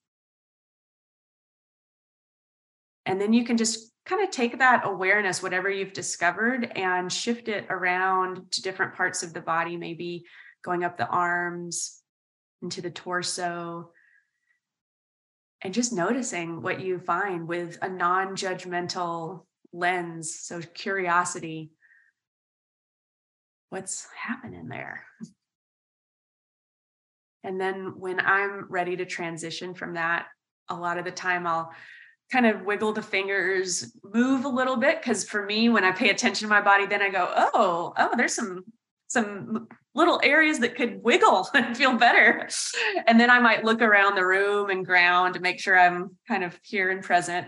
And 3.05 3.21
then 3.21 3.35
you 3.35 3.45
can 3.45 3.59
just 3.59 3.93
kind 4.07 4.23
of 4.23 4.31
take 4.31 4.61
that 4.61 4.87
awareness, 4.87 5.43
whatever 5.43 5.69
you've 5.69 5.93
discovered, 5.93 6.73
and 6.75 7.13
shift 7.13 7.49
it 7.49 7.67
around 7.69 8.51
to 8.53 8.63
different 8.63 8.95
parts 8.95 9.23
of 9.23 9.35
the 9.35 9.43
body, 9.43 9.77
maybe 9.77 10.25
going 10.63 10.85
up 10.85 10.97
the 10.97 11.07
arms 11.07 12.01
into 12.65 12.83
the 12.83 12.91
torso. 12.91 13.93
And 15.63 15.73
just 15.73 15.93
noticing 15.93 16.61
what 16.61 16.79
mm-hmm. 16.79 16.87
you 16.87 16.99
find 16.99 17.47
with 17.47 17.79
a 17.81 17.89
non 17.89 18.37
judgmental 18.37 19.45
lens. 19.73 20.35
So, 20.41 20.61
curiosity 20.61 21.71
what's 23.75 24.07
happening 24.17 24.69
there? 24.69 25.05
And 27.43 27.61
then 27.61 27.95
when 27.99 28.21
I'm 28.21 28.67
ready 28.71 28.97
to 28.97 29.05
transition 29.05 29.75
from 29.75 29.95
that, 29.95 30.27
a 30.69 30.77
lot 30.77 30.97
of 30.97 31.05
the 31.05 31.11
time 31.11 31.45
I'll 31.45 31.73
kind 32.31 32.47
of 32.47 32.63
wiggle 32.63 32.93
the 32.93 33.03
fingers, 33.03 33.93
move 34.05 34.45
a 34.45 34.49
little 34.49 34.77
bit. 34.77 35.03
Cause 35.03 35.25
for 35.25 35.45
me, 35.45 35.69
when 35.71 35.83
I 35.83 35.91
pay 35.91 36.11
attention 36.11 36.47
to 36.47 36.55
my 36.55 36.61
body, 36.61 36.87
then 36.87 37.03
I 37.03 37.11
go, 37.11 37.29
oh, 37.37 37.93
oh, 37.99 38.11
there's 38.17 38.35
some 38.35 38.63
some 39.09 39.67
little 39.95 40.21
areas 40.23 40.59
that 40.61 40.75
could 40.75 41.03
wiggle 41.03 41.49
and 41.55 41.77
feel 41.77 41.97
better. 41.97 42.49
And 43.07 43.19
then 43.19 43.31
I 43.31 43.41
might 43.41 43.65
look 43.65 43.81
around 43.81 44.17
the 44.17 44.27
room 44.27 44.71
and 44.71 44.85
ground 44.85 45.35
to 45.35 45.41
make 45.41 45.61
sure 45.61 45.79
I'm 45.79 46.17
kind 46.29 46.45
of 46.45 46.59
here 46.63 46.91
and 46.91 47.03
present. 47.03 47.47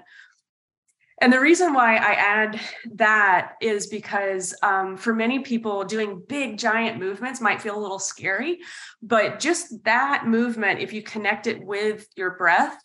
And 1.20 1.32
the 1.32 1.40
reason 1.40 1.72
why 1.72 1.96
I 1.96 2.12
add 2.12 2.60
that 2.96 3.52
is 3.62 3.86
because 3.86 4.54
um, 4.62 4.98
for 4.98 5.14
many 5.14 5.38
people, 5.38 5.82
doing 5.84 6.22
big, 6.28 6.58
giant 6.58 6.98
movements 6.98 7.40
might 7.40 7.62
feel 7.62 7.78
a 7.78 7.80
little 7.80 7.98
scary. 7.98 8.58
But 9.02 9.40
just 9.40 9.82
that 9.84 10.26
movement, 10.26 10.80
if 10.80 10.92
you 10.92 11.02
connect 11.02 11.46
it 11.46 11.62
with 11.62 12.06
your 12.16 12.32
breath, 12.32 12.78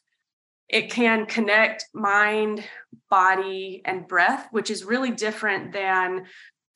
it 0.70 0.90
can 0.90 1.26
connect 1.26 1.88
mind, 1.94 2.64
body, 3.10 3.82
and 3.84 4.08
breath, 4.08 4.48
which 4.52 4.72
is 4.72 4.86
really 4.86 5.12
different 5.12 5.74
than 5.74 6.28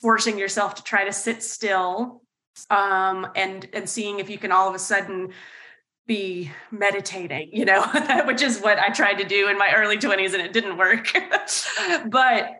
forcing 0.01 0.37
yourself 0.37 0.75
to 0.75 0.83
try 0.83 1.05
to 1.05 1.13
sit 1.13 1.41
still 1.41 2.21
um, 2.69 3.27
and 3.35 3.67
and 3.73 3.89
seeing 3.89 4.19
if 4.19 4.29
you 4.29 4.37
can 4.37 4.51
all 4.51 4.67
of 4.67 4.75
a 4.75 4.79
sudden 4.79 5.31
be 6.07 6.51
meditating, 6.71 7.49
you 7.51 7.65
know, 7.65 7.83
which 8.25 8.41
is 8.41 8.59
what 8.59 8.77
I 8.79 8.89
tried 8.89 9.15
to 9.15 9.23
do 9.23 9.49
in 9.49 9.57
my 9.57 9.73
early 9.75 9.97
20s 9.97 10.33
and 10.33 10.41
it 10.41 10.53
didn't 10.53 10.77
work. 10.77 11.11
but 12.07 12.59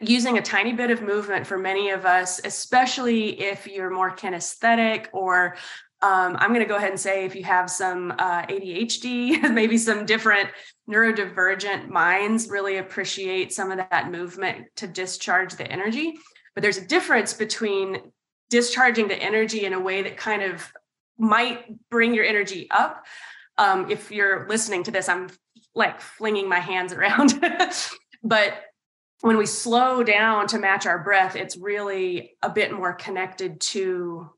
using 0.00 0.38
a 0.38 0.42
tiny 0.42 0.72
bit 0.72 0.90
of 0.90 1.02
movement 1.02 1.46
for 1.46 1.58
many 1.58 1.90
of 1.90 2.06
us, 2.06 2.40
especially 2.44 3.40
if 3.40 3.66
you're 3.66 3.90
more 3.90 4.14
kinesthetic 4.14 5.06
or 5.12 5.56
um, 6.02 6.36
I'm 6.40 6.48
going 6.48 6.60
to 6.60 6.68
go 6.68 6.76
ahead 6.76 6.90
and 6.90 6.98
say 6.98 7.24
if 7.24 7.36
you 7.36 7.44
have 7.44 7.70
some 7.70 8.12
uh, 8.18 8.42
ADHD, 8.46 9.50
maybe 9.52 9.78
some 9.78 10.04
different 10.04 10.48
neurodivergent 10.90 11.88
minds 11.88 12.48
really 12.48 12.78
appreciate 12.78 13.52
some 13.52 13.70
of 13.70 13.78
that 13.78 14.10
movement 14.10 14.66
to 14.76 14.88
discharge 14.88 15.54
the 15.54 15.70
energy. 15.70 16.14
But 16.54 16.62
there's 16.62 16.78
a 16.78 16.86
difference 16.86 17.32
between 17.32 17.98
discharging 18.52 19.08
the 19.08 19.16
energy 19.16 19.64
in 19.64 19.72
a 19.72 19.80
way 19.80 20.02
that 20.02 20.18
kind 20.18 20.42
of 20.42 20.70
might 21.16 21.64
bring 21.88 22.12
your 22.12 22.26
energy 22.26 22.68
up. 22.70 23.06
Um, 23.56 23.90
if 23.90 24.12
you're 24.12 24.46
listening 24.46 24.82
to 24.84 24.90
this, 24.90 25.08
I'm 25.08 25.30
like 25.74 26.02
flinging 26.02 26.50
my 26.50 26.58
hands 26.58 26.92
around. 26.92 27.42
but 28.22 28.52
when 29.22 29.38
we 29.38 29.46
slow 29.46 30.02
down 30.02 30.48
to 30.48 30.58
match 30.58 30.84
our 30.84 31.02
breath, 31.02 31.34
it's 31.34 31.56
really 31.56 32.36
a 32.42 32.50
bit 32.50 32.72
more 32.72 32.92
connected 32.92 33.58
to 33.72 34.28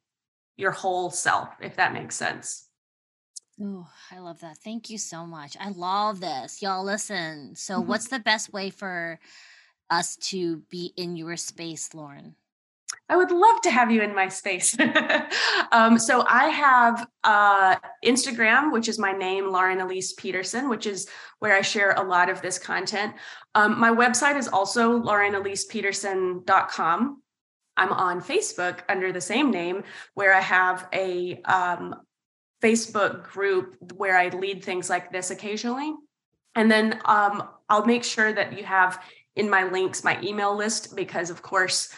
your 0.57 0.70
whole 0.70 1.11
self, 1.11 1.48
if 1.61 1.74
that 1.74 1.92
makes 1.92 2.14
sense. 2.14 2.68
Oh, 3.61 3.88
I 4.12 4.20
love 4.20 4.38
that. 4.42 4.59
Thank 4.59 4.90
you 4.90 4.98
so 4.98 5.27
much. 5.27 5.57
I 5.59 5.70
love 5.70 6.20
this. 6.20 6.62
Y'all 6.62 6.85
listen. 6.85 7.57
So, 7.57 7.81
mm-hmm. 7.81 7.88
what's 7.88 8.09
the 8.09 8.20
best 8.20 8.53
way 8.53 8.70
for 8.70 9.18
us 9.90 10.16
to 10.16 10.59
be 10.70 10.92
in 10.96 11.16
your 11.16 11.37
space, 11.37 11.94
Lauren? 11.94 12.37
I 13.09 13.16
would 13.16 13.30
love 13.30 13.61
to 13.62 13.70
have 13.70 13.90
you 13.90 14.02
in 14.02 14.14
my 14.14 14.28
space. 14.28 14.76
um, 15.72 15.98
so 15.98 16.24
I 16.28 16.46
have 16.46 17.07
uh, 17.22 17.76
Instagram, 18.04 18.72
which 18.72 18.88
is 18.88 18.98
my 18.98 19.12
name, 19.12 19.50
Lauren 19.50 19.80
Elise 19.80 20.12
Peterson, 20.14 20.68
which 20.68 20.87
is 20.87 21.09
where 21.38 21.54
I 21.54 21.61
share 21.61 21.92
a 21.92 22.02
lot 22.02 22.28
of 22.30 22.42
this 22.42 22.59
content. 22.59 23.14
Um, 23.54 23.78
my 23.78 23.90
website 23.90 24.37
is 24.37 24.48
also 24.48 25.00
laurenelisepeterson.com. 25.00 27.22
I'm 27.76 27.92
on 27.92 28.20
Facebook 28.20 28.80
under 28.88 29.12
the 29.12 29.20
same 29.20 29.50
name, 29.50 29.83
where 30.14 30.33
I 30.33 30.40
have 30.40 30.88
a 30.92 31.42
um, 31.42 31.96
Facebook 32.62 33.24
group 33.24 33.76
where 33.96 34.16
I 34.16 34.28
lead 34.28 34.64
things 34.64 34.88
like 34.88 35.12
this 35.12 35.30
occasionally. 35.30 35.92
And 36.54 36.70
then 36.70 37.00
um, 37.04 37.48
I'll 37.68 37.85
make 37.85 38.04
sure 38.04 38.33
that 38.33 38.57
you 38.57 38.64
have 38.64 39.02
in 39.37 39.50
my 39.50 39.64
links 39.64 40.04
my 40.04 40.20
email 40.22 40.57
list 40.57 40.94
because, 40.94 41.30
of 41.30 41.42
course, 41.42 41.92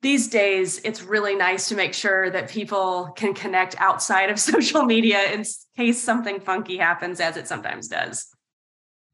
these 0.00 0.28
days 0.28 0.80
it's 0.84 1.02
really 1.02 1.34
nice 1.34 1.68
to 1.68 1.74
make 1.74 1.92
sure 1.92 2.30
that 2.30 2.48
people 2.48 3.12
can 3.16 3.34
connect 3.34 3.74
outside 3.78 4.30
of 4.30 4.38
social 4.52 4.84
media 4.84 5.32
in 5.32 5.44
case 5.76 6.00
something 6.00 6.40
funky 6.40 6.76
happens 6.76 7.20
as 7.20 7.36
it 7.36 7.48
sometimes 7.48 7.88
does. 7.88 8.28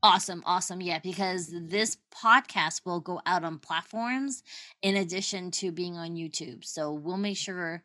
Awesome 0.02 0.42
awesome 0.44 0.82
yeah 0.82 0.98
because 0.98 1.50
this 1.50 1.96
podcast 2.14 2.82
will 2.84 3.00
go 3.00 3.22
out 3.24 3.42
on 3.42 3.58
platforms 3.58 4.42
in 4.82 4.96
addition 4.96 5.50
to 5.50 5.72
being 5.72 5.96
on 5.96 6.10
youtube. 6.14 6.64
So 6.64 6.92
we'll 6.92 7.16
make 7.16 7.38
sure 7.38 7.82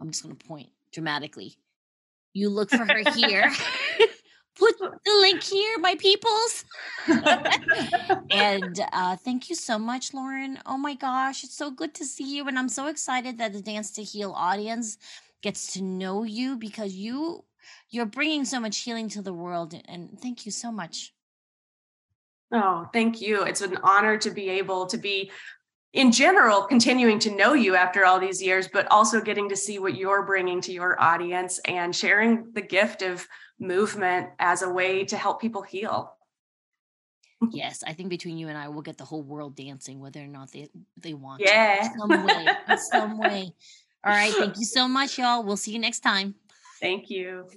i'm 0.00 0.10
just 0.10 0.22
going 0.22 0.36
to 0.36 0.46
point 0.46 0.68
dramatically. 0.92 1.54
You 2.34 2.50
look 2.50 2.70
for 2.70 2.84
her 2.84 3.10
here 3.14 3.50
put 4.60 4.78
the 4.78 5.18
link 5.20 5.42
here, 5.42 5.78
my 5.78 5.96
peoples. 5.96 6.64
and 8.30 8.80
uh, 8.92 9.16
thank 9.16 9.48
you 9.48 9.56
so 9.56 9.78
much, 9.78 10.12
Lauren. 10.14 10.58
Oh 10.66 10.76
my 10.76 10.94
gosh, 10.94 11.42
it's 11.42 11.56
so 11.56 11.70
good 11.70 11.94
to 11.94 12.04
see 12.04 12.36
you. 12.36 12.46
And 12.46 12.58
I'm 12.58 12.68
so 12.68 12.86
excited 12.86 13.38
that 13.38 13.54
the 13.54 13.62
Dance 13.62 13.90
to 13.92 14.02
Heal 14.02 14.32
audience 14.36 14.98
gets 15.42 15.72
to 15.72 15.82
know 15.82 16.22
you 16.22 16.56
because 16.56 16.94
you 16.94 17.44
you're 17.90 18.06
bringing 18.06 18.44
so 18.44 18.60
much 18.60 18.78
healing 18.78 19.08
to 19.08 19.22
the 19.22 19.32
world 19.32 19.74
and 19.86 20.20
thank 20.20 20.44
you 20.44 20.52
so 20.52 20.70
much 20.70 21.14
oh 22.52 22.86
thank 22.92 23.20
you 23.20 23.42
it's 23.44 23.62
an 23.62 23.78
honor 23.82 24.18
to 24.18 24.30
be 24.30 24.50
able 24.50 24.86
to 24.86 24.98
be 24.98 25.30
in 25.92 26.12
general 26.12 26.62
continuing 26.62 27.18
to 27.18 27.34
know 27.34 27.54
you 27.54 27.74
after 27.74 28.04
all 28.04 28.20
these 28.20 28.42
years 28.42 28.68
but 28.72 28.86
also 28.90 29.20
getting 29.20 29.48
to 29.48 29.56
see 29.56 29.78
what 29.78 29.96
you're 29.96 30.26
bringing 30.26 30.60
to 30.60 30.72
your 30.72 31.00
audience 31.00 31.58
and 31.66 31.96
sharing 31.96 32.52
the 32.52 32.62
gift 32.62 33.02
of 33.02 33.26
movement 33.60 34.30
as 34.38 34.62
a 34.62 34.70
way 34.70 35.04
to 35.04 35.16
help 35.16 35.40
people 35.40 35.62
heal. 35.62 36.14
Yes 37.52 37.82
i 37.86 37.94
think 37.94 38.10
between 38.10 38.36
you 38.36 38.48
and 38.48 38.58
i 38.58 38.68
we'll 38.68 38.82
get 38.82 38.98
the 38.98 39.04
whole 39.04 39.22
world 39.22 39.56
dancing 39.56 39.98
whether 39.98 40.20
or 40.20 40.26
not 40.26 40.52
they 40.52 40.68
they 40.98 41.14
want 41.14 41.40
yeah. 41.40 41.88
To, 41.88 41.98
some 41.98 42.26
way 42.26 42.46
some 42.76 43.18
way. 43.18 43.54
All 44.04 44.12
right 44.12 44.32
thank 44.34 44.58
you 44.58 44.64
so 44.64 44.86
much 44.86 45.18
y'all. 45.18 45.42
We'll 45.42 45.56
see 45.56 45.72
you 45.72 45.78
next 45.78 46.00
time. 46.00 46.34
Thank 46.80 47.10
you. 47.10 47.48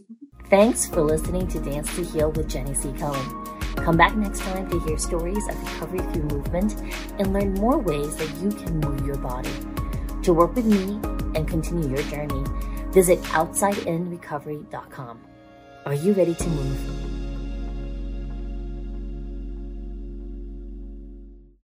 Thanks 0.49 0.87
for 0.87 1.01
listening 1.01 1.47
to 1.47 1.59
dance 1.59 1.93
to 1.95 2.03
heal 2.03 2.31
with 2.31 2.49
jenny 2.49 2.73
c. 2.73 2.91
Cohen. 2.93 3.45
Come 3.75 3.97
back 3.97 4.15
next 4.15 4.39
time 4.39 4.69
to 4.69 4.79
hear 4.81 4.97
stories 4.97 5.45
of 5.49 5.61
recovery 5.61 5.99
through 6.13 6.23
movement 6.23 6.75
and 7.19 7.33
learn 7.33 7.53
more 7.55 7.77
ways 7.77 8.15
that 8.15 8.29
you 8.41 8.49
can 8.49 8.79
move 8.79 9.05
your 9.05 9.17
body. 9.17 9.51
To 10.23 10.33
work 10.33 10.55
with 10.55 10.65
me 10.65 10.99
and 11.35 11.47
continue 11.47 11.89
your 11.89 12.03
journey, 12.03 12.43
visit 12.91 13.21
OutsideInRecovery.com. 13.23 15.19
Are 15.85 15.93
you 15.93 16.13
ready 16.13 16.33
to 16.33 16.47
move? 16.47 17.12